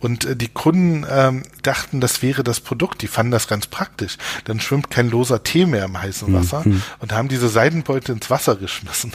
[0.00, 3.02] Und äh, die Kunden ähm, dachten, das wäre das Produkt.
[3.02, 4.18] Die fanden das ganz praktisch.
[4.44, 6.34] Dann schwimmt kein loser Tee mehr im heißen mhm.
[6.34, 6.82] Wasser mhm.
[7.00, 9.12] und haben diese Seidenbeutel ins Wasser geschmissen.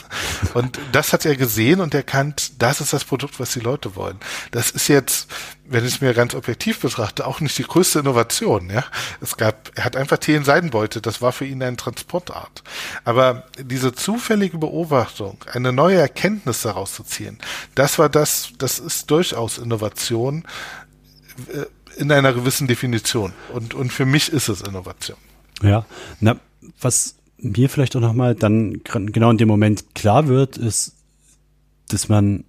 [0.54, 4.18] Und das hat er gesehen und erkannt, das ist das Produkt, was die Leute wollen.
[4.50, 5.28] Das ist jetzt
[5.70, 8.70] wenn ich es mir ganz objektiv betrachte, auch nicht die größte Innovation.
[8.70, 8.84] Ja,
[9.20, 11.00] es gab, er hat einfach Tee in Seidenbeute.
[11.00, 12.64] Das war für ihn eine Transportart.
[13.04, 17.38] Aber diese zufällige Beobachtung, eine neue Erkenntnis daraus zu ziehen,
[17.76, 20.44] das war das, das ist durchaus Innovation
[21.52, 21.66] äh,
[22.00, 23.32] in einer gewissen Definition.
[23.52, 25.18] Und und für mich ist es Innovation.
[25.62, 25.86] Ja,
[26.18, 26.36] na
[26.80, 30.94] was mir vielleicht auch nochmal dann genau in dem Moment klar wird, ist,
[31.88, 32.44] dass man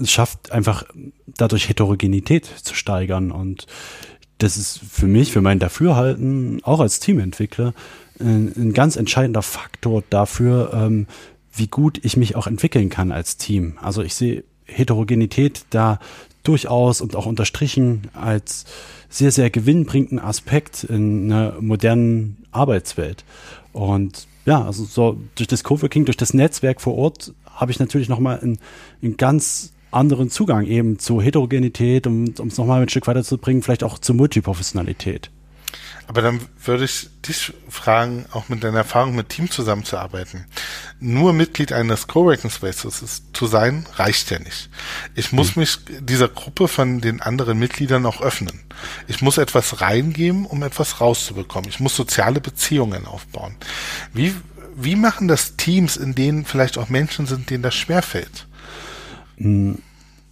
[0.00, 0.84] es schafft, einfach
[1.26, 3.30] dadurch Heterogenität zu steigern.
[3.30, 3.66] Und
[4.38, 7.74] das ist für mich, für mein Dafürhalten, auch als Teamentwickler,
[8.20, 11.06] ein, ein ganz entscheidender Faktor dafür, ähm,
[11.52, 13.78] wie gut ich mich auch entwickeln kann als Team.
[13.80, 15.98] Also ich sehe Heterogenität da
[16.42, 18.64] durchaus und auch unterstrichen als
[19.08, 23.24] sehr, sehr gewinnbringenden Aspekt in einer modernen Arbeitswelt.
[23.72, 28.08] Und ja, also so durch das Coworking, durch das Netzwerk vor Ort habe ich natürlich
[28.08, 28.58] nochmal einen,
[29.02, 33.98] einen ganz anderen Zugang eben zu Heterogenität, um es nochmal ein Stück weiterzubringen, vielleicht auch
[33.98, 35.30] zur Multiprofessionalität.
[36.06, 40.44] Aber dann würde ich dich fragen, auch mit deiner Erfahrung mit Team zusammenzuarbeiten.
[41.00, 44.68] Nur Mitglied eines Coworking Spaces zu sein, reicht ja nicht.
[45.14, 45.60] Ich muss mhm.
[45.60, 48.60] mich dieser Gruppe von den anderen Mitgliedern auch öffnen.
[49.08, 51.70] Ich muss etwas reingeben, um etwas rauszubekommen.
[51.70, 53.56] Ich muss soziale Beziehungen aufbauen.
[54.12, 54.34] Wie,
[54.76, 58.46] wie machen das Teams, in denen vielleicht auch Menschen sind, denen das schwerfällt?
[59.36, 59.78] Hm,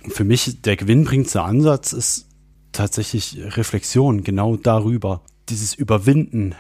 [0.09, 2.27] für mich der gewinnbringendste Ansatz ist
[2.73, 6.55] tatsächlich Reflexion genau darüber, dieses Überwinden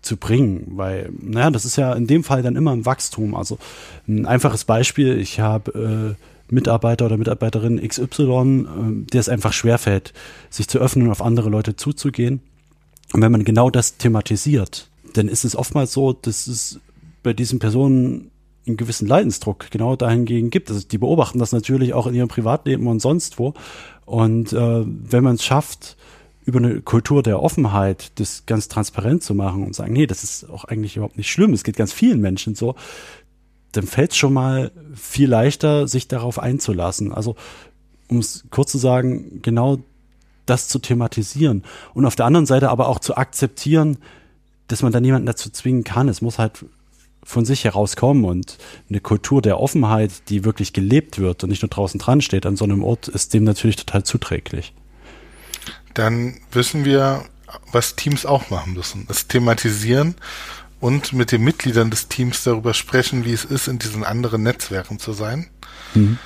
[0.00, 3.34] zu bringen, weil, naja, das ist ja in dem Fall dann immer ein Wachstum.
[3.34, 3.58] Also
[4.06, 10.12] ein einfaches Beispiel, ich habe äh, Mitarbeiter oder Mitarbeiterin XY, äh, der es einfach schwerfällt,
[10.50, 12.40] sich zu öffnen und auf andere Leute zuzugehen.
[13.12, 16.80] Und wenn man genau das thematisiert, dann ist es oftmals so, dass es
[17.22, 18.30] bei diesen Personen
[18.66, 20.70] einen gewissen Leidensdruck genau dahingegen gibt.
[20.70, 23.54] Also die beobachten das natürlich auch in ihrem Privatleben und sonst wo.
[24.06, 25.96] Und äh, wenn man es schafft,
[26.44, 30.48] über eine Kultur der Offenheit das ganz transparent zu machen und sagen, nee, das ist
[30.50, 32.74] auch eigentlich überhaupt nicht schlimm, es geht ganz vielen Menschen so,
[33.72, 37.12] dann fällt es schon mal viel leichter, sich darauf einzulassen.
[37.12, 37.34] Also,
[38.08, 39.78] um es kurz zu sagen, genau
[40.46, 43.96] das zu thematisieren und auf der anderen Seite aber auch zu akzeptieren,
[44.68, 46.08] dass man da niemanden dazu zwingen kann.
[46.08, 46.66] Es muss halt
[47.24, 48.58] von sich herauskommen und
[48.88, 52.56] eine Kultur der Offenheit, die wirklich gelebt wird und nicht nur draußen dran steht an
[52.56, 54.74] so einem Ort, ist dem natürlich total zuträglich.
[55.94, 57.24] Dann wissen wir,
[57.72, 59.06] was Teams auch machen müssen.
[59.08, 60.16] Es thematisieren
[60.80, 64.98] und mit den Mitgliedern des Teams darüber sprechen, wie es ist, in diesen anderen Netzwerken
[64.98, 65.48] zu sein.
[65.94, 66.18] Mhm.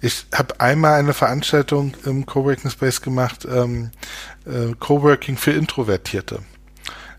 [0.00, 3.90] Ich habe einmal eine Veranstaltung im Coworking Space gemacht, ähm,
[4.46, 6.40] äh, Coworking für Introvertierte.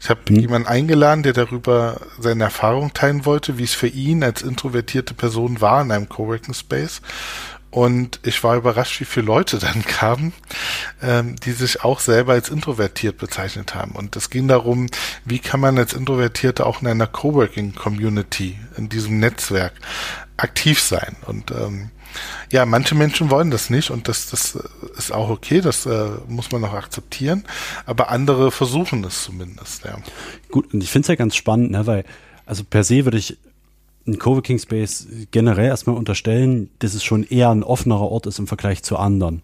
[0.02, 0.40] Ich habe mhm.
[0.40, 5.62] jemanden eingeladen, der darüber seine Erfahrung teilen wollte, wie es für ihn als introvertierte Person
[5.62, 7.02] war in einem Coworking Space.
[7.70, 10.34] Und ich war überrascht, wie viele Leute dann kamen,
[11.02, 13.92] ähm, die sich auch selber als introvertiert bezeichnet haben.
[13.92, 14.88] Und es ging darum,
[15.24, 19.74] wie kann man als Introvertierte auch in einer Coworking-Community, in diesem Netzwerk
[20.42, 21.16] aktiv sein.
[21.26, 21.90] Und ähm,
[22.52, 24.58] ja, manche Menschen wollen das nicht und das, das
[24.98, 27.46] ist auch okay, das äh, muss man auch akzeptieren,
[27.86, 29.98] aber andere versuchen es zumindest, ja.
[30.50, 32.04] Gut, und ich finde es ja ganz spannend, ne, weil,
[32.46, 33.38] also per se würde ich
[34.08, 38.48] ein Coworking Space generell erstmal unterstellen, dass es schon eher ein offenerer Ort ist im
[38.48, 39.44] Vergleich zu anderen.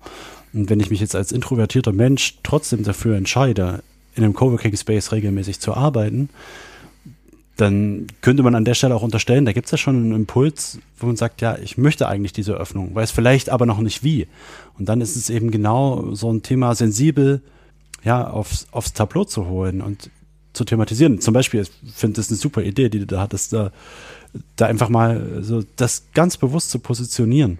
[0.51, 3.83] Und wenn ich mich jetzt als introvertierter Mensch trotzdem dafür entscheide,
[4.15, 6.29] in einem Coworking Space regelmäßig zu arbeiten,
[7.57, 10.79] dann könnte man an der Stelle auch unterstellen, da gibt es ja schon einen Impuls,
[10.99, 14.27] wo man sagt, ja, ich möchte eigentlich diese Öffnung, weiß vielleicht aber noch nicht wie.
[14.77, 17.41] Und dann ist es eben genau so ein Thema sensibel,
[18.03, 20.11] ja, aufs, aufs Tableau zu holen und
[20.53, 21.19] zu thematisieren.
[21.19, 23.71] Zum Beispiel, ich finde das eine super Idee, die du da hattest, da,
[24.55, 27.57] da einfach mal so das ganz bewusst zu positionieren.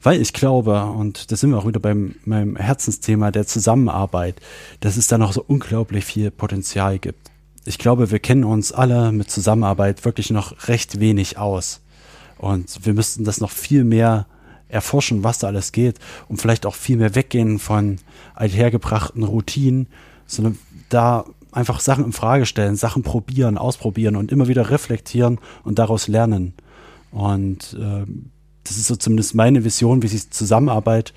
[0.00, 4.36] Weil ich glaube, und da sind wir auch wieder beim meinem Herzensthema der Zusammenarbeit,
[4.78, 7.32] dass es da noch so unglaublich viel Potenzial gibt
[7.68, 11.82] ich glaube, wir kennen uns alle mit Zusammenarbeit wirklich noch recht wenig aus.
[12.38, 14.26] Und wir müssten das noch viel mehr
[14.68, 17.98] erforschen, was da alles geht und vielleicht auch viel mehr weggehen von
[18.34, 19.88] althergebrachten Routinen,
[20.26, 25.78] sondern da einfach Sachen in Frage stellen, Sachen probieren, ausprobieren und immer wieder reflektieren und
[25.78, 26.54] daraus lernen.
[27.10, 28.06] Und äh,
[28.64, 31.12] das ist so zumindest meine Vision, wie sich Zusammenarbeit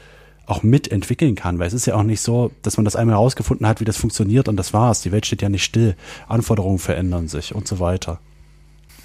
[0.51, 3.65] auch mitentwickeln kann, weil es ist ja auch nicht so, dass man das einmal herausgefunden
[3.65, 5.01] hat, wie das funktioniert und das war's.
[5.01, 5.95] Die Welt steht ja nicht still,
[6.27, 8.19] Anforderungen verändern sich und so weiter.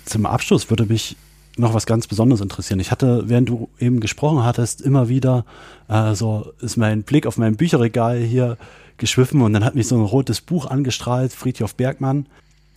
[0.05, 1.17] Zum Abschluss würde mich
[1.57, 2.81] noch was ganz Besonderes interessieren.
[2.81, 5.45] Ich hatte, während du eben gesprochen hattest, immer wieder
[5.89, 8.59] äh, so ist mein Blick auf mein Bücherregal hier
[8.99, 12.27] geschwiffen und dann hat mich so ein rotes Buch angestrahlt, Friedhof Bergmann,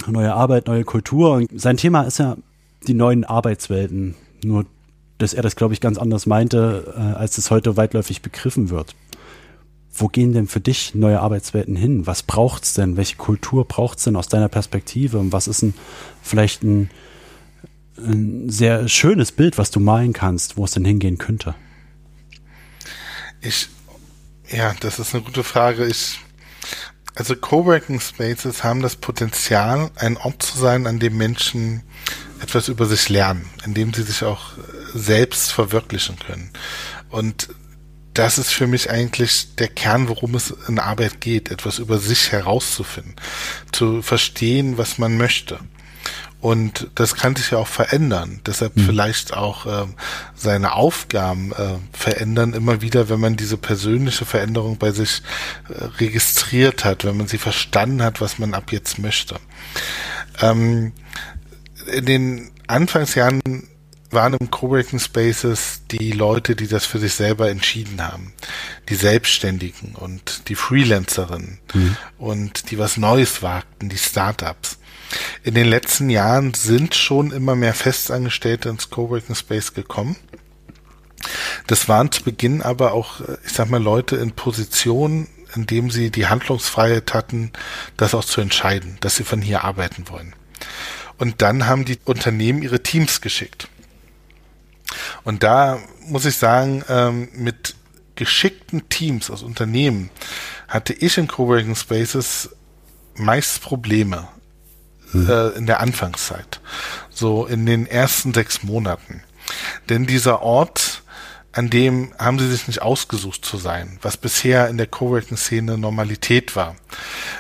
[0.08, 1.34] neue Arbeit, neue Kultur.
[1.34, 2.38] Und sein Thema ist ja
[2.88, 4.15] die neuen Arbeitswelten.
[4.43, 4.65] Nur
[5.19, 8.95] dass er das, glaube ich, ganz anders meinte, äh, als es heute weitläufig begriffen wird.
[9.91, 12.08] wo gehen denn für dich neue Arbeitswelten hin?
[12.08, 12.95] Was braucht's denn?
[12.95, 15.19] Welche Kultur braucht's denn aus deiner Perspektive?
[15.19, 15.73] Und was ist ein,
[16.21, 16.89] vielleicht ein,
[17.97, 21.53] ein sehr schönes Bild, was du malen kannst, wo es denn hingehen könnte?
[23.41, 23.67] Ich,
[24.49, 25.86] ja, das ist eine gute Frage.
[25.86, 26.19] Ich,
[27.15, 31.84] also Coworking Spaces haben das Potenzial, ein Ort zu sein, an dem Menschen
[32.41, 34.53] etwas über sich lernen, in dem sie sich auch
[34.93, 36.52] selbst verwirklichen können.
[37.10, 37.49] Und
[38.13, 42.32] das ist für mich eigentlich der Kern, worum es in Arbeit geht, etwas über sich
[42.32, 43.15] herauszufinden,
[43.71, 45.60] zu verstehen, was man möchte.
[46.41, 48.39] Und das kann sich ja auch verändern.
[48.45, 48.86] Deshalb mhm.
[48.86, 49.86] vielleicht auch äh,
[50.36, 55.21] seine Aufgaben äh, verändern immer wieder, wenn man diese persönliche Veränderung bei sich
[55.67, 59.36] äh, registriert hat, wenn man sie verstanden hat, was man ab jetzt möchte.
[60.41, 60.93] Ähm,
[61.91, 63.67] in den Anfangsjahren
[64.11, 68.33] waren im Coworking Spaces die Leute, die das für sich selber entschieden haben.
[68.89, 71.97] Die Selbstständigen und die Freelancerinnen mhm.
[72.17, 74.77] und die was Neues wagten, die Startups.
[75.43, 80.15] In den letzten Jahren sind schon immer mehr Festangestellte ins Coworking Space gekommen.
[81.67, 86.11] Das waren zu Beginn aber auch, ich sag mal, Leute in Positionen, in dem sie
[86.11, 87.51] die Handlungsfreiheit hatten,
[87.97, 90.35] das auch zu entscheiden, dass sie von hier arbeiten wollen.
[91.17, 93.67] Und dann haben die Unternehmen ihre Teams geschickt.
[95.23, 97.75] Und da muss ich sagen, ähm, mit
[98.15, 100.10] geschickten Teams aus Unternehmen
[100.67, 102.49] hatte ich in Coworking Spaces
[103.15, 104.28] meist Probleme
[105.12, 105.30] hm.
[105.30, 106.60] äh, in der Anfangszeit,
[107.10, 109.23] so in den ersten sechs Monaten.
[109.89, 111.02] Denn dieser Ort
[111.51, 116.55] an dem haben sie sich nicht ausgesucht zu sein, was bisher in der Coworking-Szene Normalität
[116.55, 116.75] war.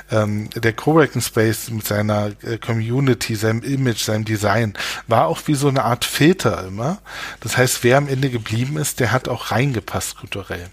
[0.09, 4.73] Ähm, der Coworking Space mit seiner äh, Community, seinem Image, seinem Design
[5.07, 6.99] war auch wie so eine Art Filter immer.
[7.41, 10.69] Das heißt, wer am Ende geblieben ist, der hat auch reingepasst kulturell.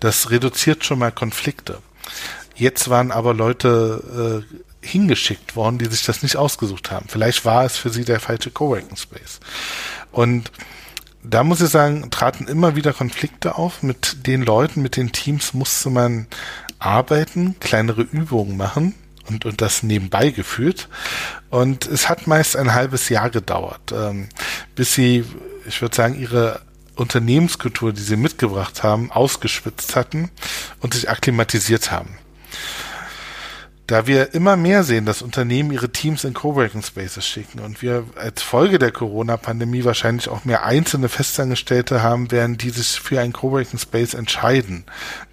[0.00, 1.78] Das reduziert schon mal Konflikte.
[2.56, 7.06] Jetzt waren aber Leute äh, hingeschickt worden, die sich das nicht ausgesucht haben.
[7.08, 9.38] Vielleicht war es für sie der falsche Coworking Space.
[10.10, 10.50] Und
[11.22, 13.82] da muss ich sagen, traten immer wieder Konflikte auf.
[13.82, 16.26] Mit den Leuten, mit den Teams musste man
[16.78, 18.94] arbeiten, kleinere Übungen machen
[19.28, 20.88] und, und das nebenbei geführt.
[21.50, 24.28] Und es hat meist ein halbes Jahr gedauert, ähm,
[24.74, 25.24] bis sie,
[25.66, 26.60] ich würde sagen, ihre
[26.96, 30.30] Unternehmenskultur, die sie mitgebracht haben, ausgespitzt hatten
[30.80, 32.18] und sich akklimatisiert haben.
[33.90, 38.04] Da wir immer mehr sehen, dass Unternehmen ihre Teams in Coworking Spaces schicken und wir
[38.14, 43.32] als Folge der Corona-Pandemie wahrscheinlich auch mehr einzelne Festangestellte haben werden, die sich für einen
[43.32, 44.84] Coworking Space entscheiden,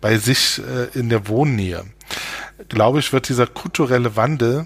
[0.01, 1.85] bei sich äh, in der Wohnnähe,
[2.67, 4.65] glaube ich, wird dieser kulturelle Wandel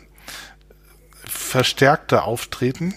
[1.26, 2.96] verstärkter auftreten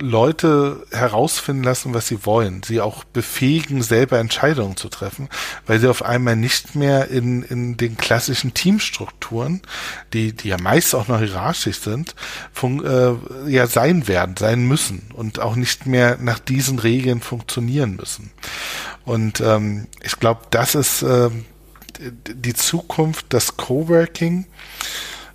[0.00, 5.28] Leute herausfinden lassen, was sie wollen, sie auch befähigen, selber Entscheidungen zu treffen,
[5.66, 9.60] weil sie auf einmal nicht mehr in, in den klassischen Teamstrukturen,
[10.12, 12.14] die, die ja meist auch noch hierarchisch sind,
[12.52, 17.96] fun äh, ja sein werden, sein müssen und auch nicht mehr nach diesen Regeln funktionieren
[17.96, 18.30] müssen.
[19.04, 21.30] Und ähm, ich glaube, das ist äh,
[22.00, 24.46] die Zukunft, das Coworking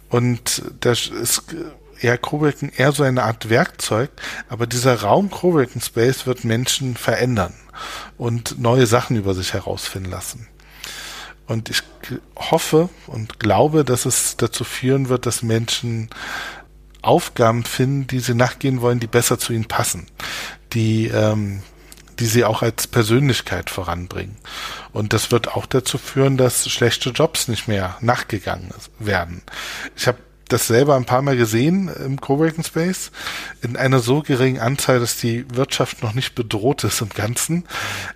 [0.09, 1.43] und das ist
[2.05, 4.09] ja Coworking eher so eine Art Werkzeug,
[4.49, 7.53] aber dieser Raum Coworking Space wird Menschen verändern
[8.17, 10.47] und neue Sachen über sich herausfinden lassen.
[11.47, 11.83] Und ich
[12.35, 16.09] hoffe und glaube, dass es dazu führen wird, dass Menschen
[17.01, 20.07] Aufgaben finden, die sie nachgehen wollen, die besser zu ihnen passen,
[20.73, 21.61] die ähm,
[22.19, 24.37] die sie auch als Persönlichkeit voranbringen.
[24.93, 29.41] Und das wird auch dazu führen, dass schlechte Jobs nicht mehr nachgegangen werden.
[29.95, 30.17] Ich habe
[30.49, 33.11] das selber ein paar Mal gesehen im Coworking Space
[33.61, 37.63] in einer so geringen Anzahl, dass die Wirtschaft noch nicht bedroht ist im Ganzen.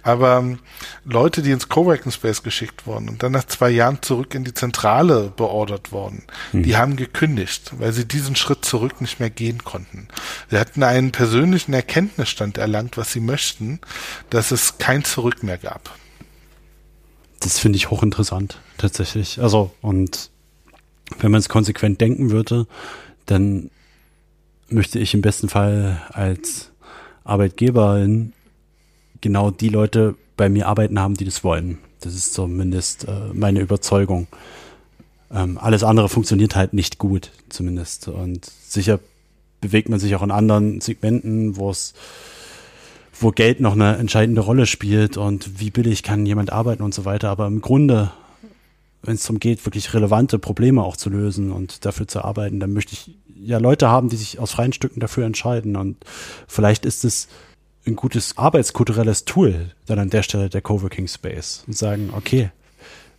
[0.03, 0.59] Aber ähm,
[1.05, 4.53] Leute, die ins Coworking Space geschickt wurden und dann nach zwei Jahren zurück in die
[4.53, 6.63] Zentrale beordert worden, mhm.
[6.63, 10.07] die haben gekündigt, weil sie diesen Schritt zurück nicht mehr gehen konnten.
[10.49, 13.79] Sie hatten einen persönlichen Erkenntnisstand erlangt, was sie möchten,
[14.29, 15.95] dass es kein Zurück mehr gab.
[17.39, 19.41] Das finde ich hochinteressant, tatsächlich.
[19.41, 20.29] Also, und
[21.19, 22.67] wenn man es konsequent denken würde,
[23.25, 23.69] dann
[24.69, 26.71] möchte ich im besten Fall als
[27.23, 28.33] Arbeitgeberin
[29.21, 31.79] genau die Leute bei mir arbeiten haben, die das wollen.
[32.01, 34.27] Das ist zumindest äh, meine Überzeugung.
[35.31, 38.07] Ähm, alles andere funktioniert halt nicht gut, zumindest.
[38.07, 38.99] Und sicher
[39.61, 41.93] bewegt man sich auch in anderen Segmenten, wo es
[43.21, 47.03] wo Geld noch eine entscheidende Rolle spielt und wie billig kann jemand arbeiten und so
[47.03, 47.29] weiter.
[47.29, 48.11] Aber im Grunde
[49.01, 52.73] wenn es darum geht, wirklich relevante Probleme auch zu lösen und dafür zu arbeiten, dann
[52.73, 55.75] möchte ich ja Leute haben, die sich aus freien Stücken dafür entscheiden.
[55.75, 55.97] Und
[56.47, 57.27] vielleicht ist es
[57.87, 62.51] ein gutes arbeitskulturelles Tool dann an der Stelle der Coworking Space und sagen, okay,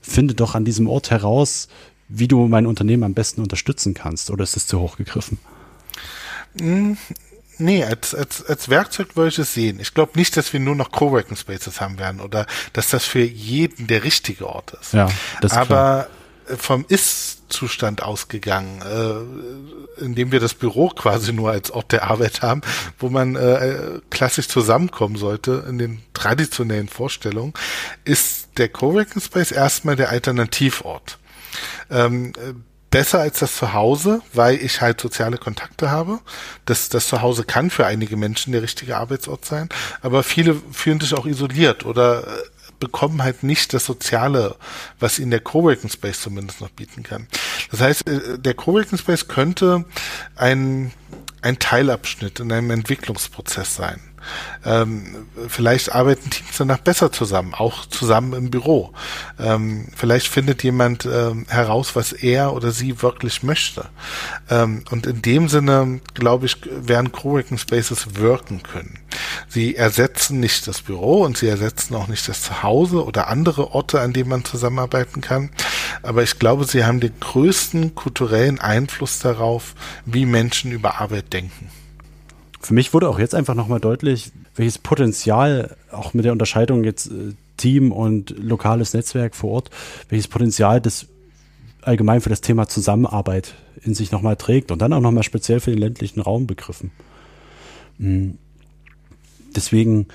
[0.00, 1.68] finde doch an diesem Ort heraus,
[2.08, 4.30] wie du mein Unternehmen am besten unterstützen kannst.
[4.30, 5.38] Oder ist das zu hoch gegriffen?
[7.60, 9.78] Nee, als, als, als Werkzeug würde ich es sehen.
[9.80, 13.22] Ich glaube nicht, dass wir nur noch Coworking Spaces haben werden oder dass das für
[13.22, 14.94] jeden der richtige Ort ist.
[14.94, 15.08] Ja,
[15.40, 16.08] das ist Aber
[16.46, 16.58] klar.
[16.58, 22.62] vom Ist-Zustand ausgegangen, äh, indem wir das Büro quasi nur als Ort der Arbeit haben,
[22.98, 27.52] wo man äh, klassisch zusammenkommen sollte in den traditionellen Vorstellungen,
[28.04, 31.18] ist der Coworking Space erstmal der Alternativort.
[31.90, 32.32] Ähm,
[32.90, 36.18] besser als das Zuhause, weil ich halt soziale Kontakte habe.
[36.66, 39.68] Das, das Zuhause kann für einige Menschen der richtige Arbeitsort sein,
[40.02, 42.42] aber viele fühlen sich auch isoliert oder äh,
[42.80, 44.56] bekommen halt nicht das Soziale,
[44.98, 47.28] was ihnen der Coworking Space zumindest noch bieten kann.
[47.70, 49.84] Das heißt, äh, der Coworking Space könnte
[50.34, 50.92] ein,
[51.42, 54.00] ein Teilabschnitt in einem Entwicklungsprozess sein.
[54.64, 58.92] Ähm, vielleicht arbeiten Teams danach besser zusammen, auch zusammen im Büro.
[59.38, 63.86] Ähm, vielleicht findet jemand ähm, heraus, was er oder sie wirklich möchte.
[64.48, 68.98] Ähm, und in dem Sinne, glaube ich, werden Coworking Spaces wirken können.
[69.48, 74.00] Sie ersetzen nicht das Büro und sie ersetzen auch nicht das Zuhause oder andere Orte,
[74.00, 75.50] an denen man zusammenarbeiten kann.
[76.02, 81.70] Aber ich glaube, sie haben den größten kulturellen Einfluss darauf, wie Menschen über Arbeit denken.
[82.60, 87.06] Für mich wurde auch jetzt einfach nochmal deutlich, welches Potenzial, auch mit der Unterscheidung jetzt
[87.06, 89.70] äh, Team und lokales Netzwerk vor Ort,
[90.08, 91.06] welches Potenzial das
[91.82, 95.70] allgemein für das Thema Zusammenarbeit in sich nochmal trägt und dann auch nochmal speziell für
[95.70, 96.90] den ländlichen Raum begriffen.
[97.98, 98.38] Mhm.
[99.54, 100.06] Deswegen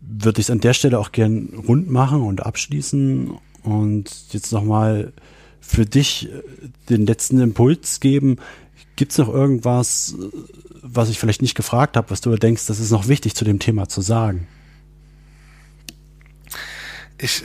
[0.00, 3.32] würde ich es an der Stelle auch gern rund machen und abschließen
[3.62, 5.12] und jetzt nochmal
[5.60, 6.42] für dich äh,
[6.88, 8.36] den letzten Impuls geben.
[8.96, 12.80] Gibt es noch irgendwas, äh, was ich vielleicht nicht gefragt habe, was du denkst, das
[12.80, 14.46] ist noch wichtig zu dem Thema zu sagen?
[17.18, 17.42] Ich,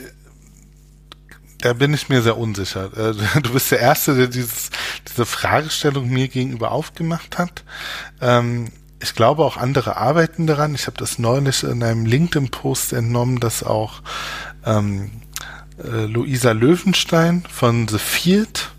[1.59, 2.85] da bin ich mir sehr unsicher.
[2.95, 4.69] Äh, du bist der Erste, der dieses,
[5.09, 7.63] diese Fragestellung mir gegenüber aufgemacht hat.
[8.21, 8.71] Ähm,
[9.01, 10.75] ich glaube, auch andere arbeiten daran.
[10.75, 14.01] Ich habe das neulich in einem LinkedIn-Post entnommen, dass auch
[14.65, 15.11] ähm,
[15.77, 18.71] äh, Luisa Löwenstein von The Field,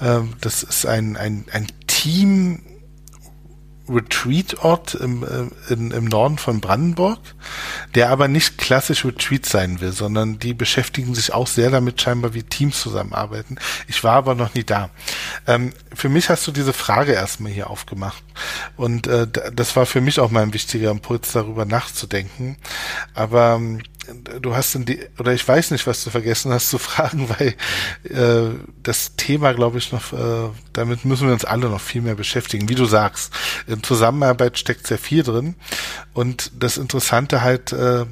[0.00, 2.62] äh, das ist ein, ein, ein Team
[3.90, 7.18] Retreat-Ort im, äh, in, im Norden von Brandenburg,
[7.94, 12.34] der aber nicht klassisch Retreat sein will, sondern die beschäftigen sich auch sehr damit, scheinbar
[12.34, 13.58] wie Teams zusammenarbeiten.
[13.88, 14.90] Ich war aber noch nie da.
[15.46, 18.22] Ähm, für mich hast du diese Frage erstmal hier aufgemacht.
[18.76, 22.56] Und äh, das war für mich auch mal ein wichtiger Impuls, darüber nachzudenken.
[23.14, 23.82] Aber ähm,
[24.40, 27.54] du hast in die, oder ich weiß nicht, was du vergessen hast zu fragen, weil
[28.04, 32.14] äh, das Thema, glaube ich, noch, äh, damit müssen wir uns alle noch viel mehr
[32.14, 32.68] beschäftigen.
[32.68, 33.32] Wie du sagst,
[33.66, 35.54] in Zusammenarbeit steckt sehr viel drin.
[36.12, 38.06] Und das Interessante halt äh,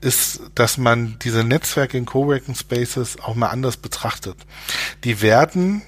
[0.00, 4.36] ist, dass man diese Netzwerke in Coworking Spaces auch mal anders betrachtet.
[5.04, 5.82] Die werden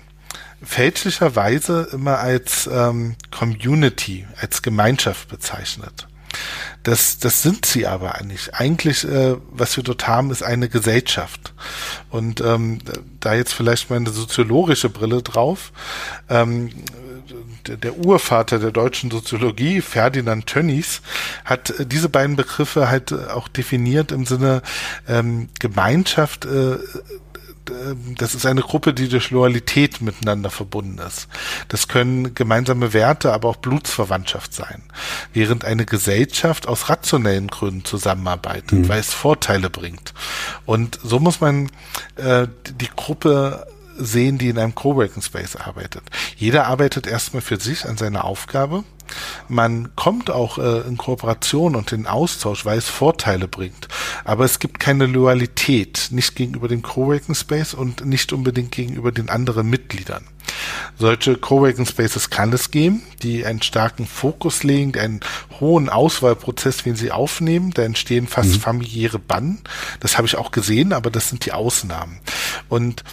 [0.63, 6.07] fälschlicherweise immer als ähm, Community, als Gemeinschaft bezeichnet.
[6.83, 8.55] Das, das sind sie aber eigentlich.
[8.55, 11.55] Eigentlich, äh, was wir dort haben, ist eine Gesellschaft.
[12.11, 12.78] Und ähm,
[13.20, 15.72] da jetzt vielleicht mal eine soziologische Brille drauf.
[16.28, 16.70] Ähm,
[17.66, 21.03] der, Urvater der deutschen Soziologie, Ferdinand Tönnies,
[21.45, 24.62] hat äh, diese beiden Begriffe halt äh, auch definiert im Sinne
[25.09, 26.78] ähm, Gemeinschaft äh,
[28.19, 31.29] das ist eine Gruppe, die durch Loyalität miteinander verbunden ist.
[31.69, 34.83] Das können gemeinsame Werte, aber auch Blutsverwandtschaft sein.
[35.33, 38.89] Während eine Gesellschaft aus rationellen Gründen zusammenarbeitet, mhm.
[38.89, 40.13] weil es Vorteile bringt.
[40.67, 41.71] Und so muss man
[42.17, 42.49] äh,
[42.81, 46.03] die Gruppe sehen, die in einem Coworking Space arbeitet.
[46.37, 48.85] Jeder arbeitet erstmal für sich an seiner Aufgabe.
[49.49, 53.89] Man kommt auch äh, in Kooperation und in Austausch, weil es Vorteile bringt.
[54.25, 59.29] Aber es gibt keine Loyalität, nicht gegenüber dem Coworking Space und nicht unbedingt gegenüber den
[59.29, 60.25] anderen Mitgliedern.
[60.99, 65.21] Solche Coworking Spaces kann es geben, die einen starken Fokus legen, einen
[65.61, 67.73] hohen Auswahlprozess, den sie aufnehmen.
[67.73, 68.61] Da entstehen fast mhm.
[68.61, 69.61] familiäre Bannen.
[70.01, 72.21] Das habe ich auch gesehen, aber das sind die Ausnahmen.
[72.69, 73.05] Und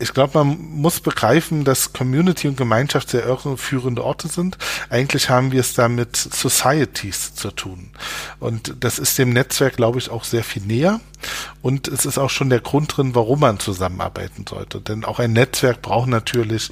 [0.00, 4.56] ich glaube, man muss begreifen, dass Community und Gemeinschaft sehr irreführende Orte sind.
[4.88, 7.90] Eigentlich haben wir es da mit Societies zu tun.
[8.38, 11.00] Und das ist dem Netzwerk, glaube ich, auch sehr viel näher.
[11.60, 14.80] Und es ist auch schon der Grund drin, warum man zusammenarbeiten sollte.
[14.80, 16.70] Denn auch ein Netzwerk braucht natürlich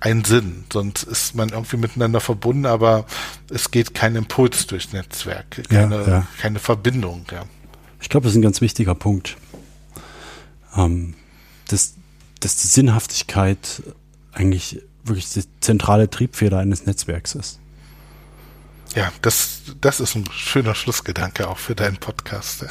[0.00, 0.64] einen Sinn.
[0.72, 3.04] Sonst ist man irgendwie miteinander verbunden, aber
[3.50, 6.26] es geht kein Impuls durchs Netzwerk, keine, ja, ja.
[6.40, 7.26] keine Verbindung.
[7.30, 7.42] Ja.
[8.00, 9.36] Ich glaube, das ist ein ganz wichtiger Punkt.
[10.74, 11.14] Ähm,
[11.68, 11.94] das
[12.40, 13.82] dass die Sinnhaftigkeit
[14.32, 17.58] eigentlich wirklich die zentrale Triebfeder eines Netzwerks ist.
[18.94, 22.66] Ja, das, das ist ein schöner Schlussgedanke auch für deinen Podcast.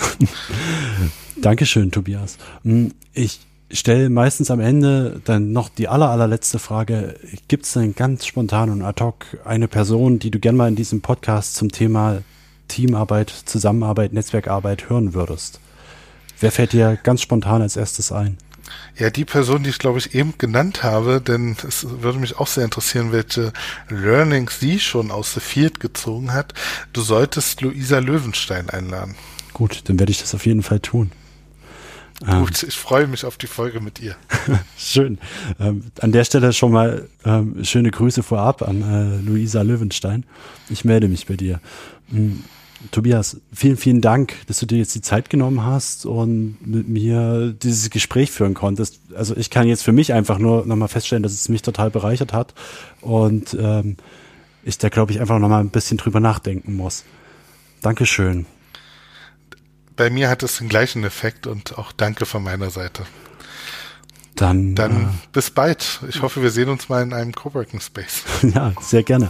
[1.42, 2.38] Dankeschön, Tobias.
[2.64, 3.40] Hm, ich
[3.72, 7.18] stelle meistens am Ende dann noch die aller, allerletzte Frage.
[7.48, 10.76] Gibt es denn ganz spontan und ad hoc eine Person, die du gern mal in
[10.76, 12.22] diesem Podcast zum Thema
[12.68, 15.62] Teamarbeit, Zusammenarbeit, Netzwerkarbeit hören würdest?
[16.40, 18.38] Wer fällt dir ganz spontan als erstes ein?
[18.98, 22.48] Ja, die Person, die ich glaube ich eben genannt habe, denn es würde mich auch
[22.48, 23.54] sehr interessieren, welche
[23.90, 26.54] Learnings sie schon aus The Field gezogen hat.
[26.94, 29.16] Du solltest Luisa Löwenstein einladen.
[29.54, 31.12] Gut, dann werde ich das auf jeden Fall tun.
[32.20, 34.16] Gut, ähm, ich freue mich auf die Folge mit ihr.
[34.78, 35.20] Schön.
[35.60, 40.26] Ähm, an der Stelle schon mal ähm, schöne Grüße vorab an äh, Luisa Löwenstein.
[40.70, 41.62] Ich melde mich bei dir.
[42.10, 42.44] Mhm.
[42.92, 47.54] Tobias, vielen, vielen Dank, dass du dir jetzt die Zeit genommen hast und mit mir
[47.54, 49.00] dieses Gespräch führen konntest.
[49.16, 52.32] Also ich kann jetzt für mich einfach nur nochmal feststellen, dass es mich total bereichert
[52.32, 52.54] hat
[53.02, 53.98] und ähm,
[54.64, 57.04] ich da, glaube ich, einfach nochmal ein bisschen drüber nachdenken muss.
[57.82, 58.46] Dankeschön.
[59.96, 63.04] Bei mir hat es den gleichen Effekt und auch danke von meiner Seite.
[64.36, 66.00] Dann, Dann äh, bis bald.
[66.08, 68.24] Ich hoffe, wir sehen uns mal in einem Coworking Space.
[68.42, 69.30] ja, sehr gerne.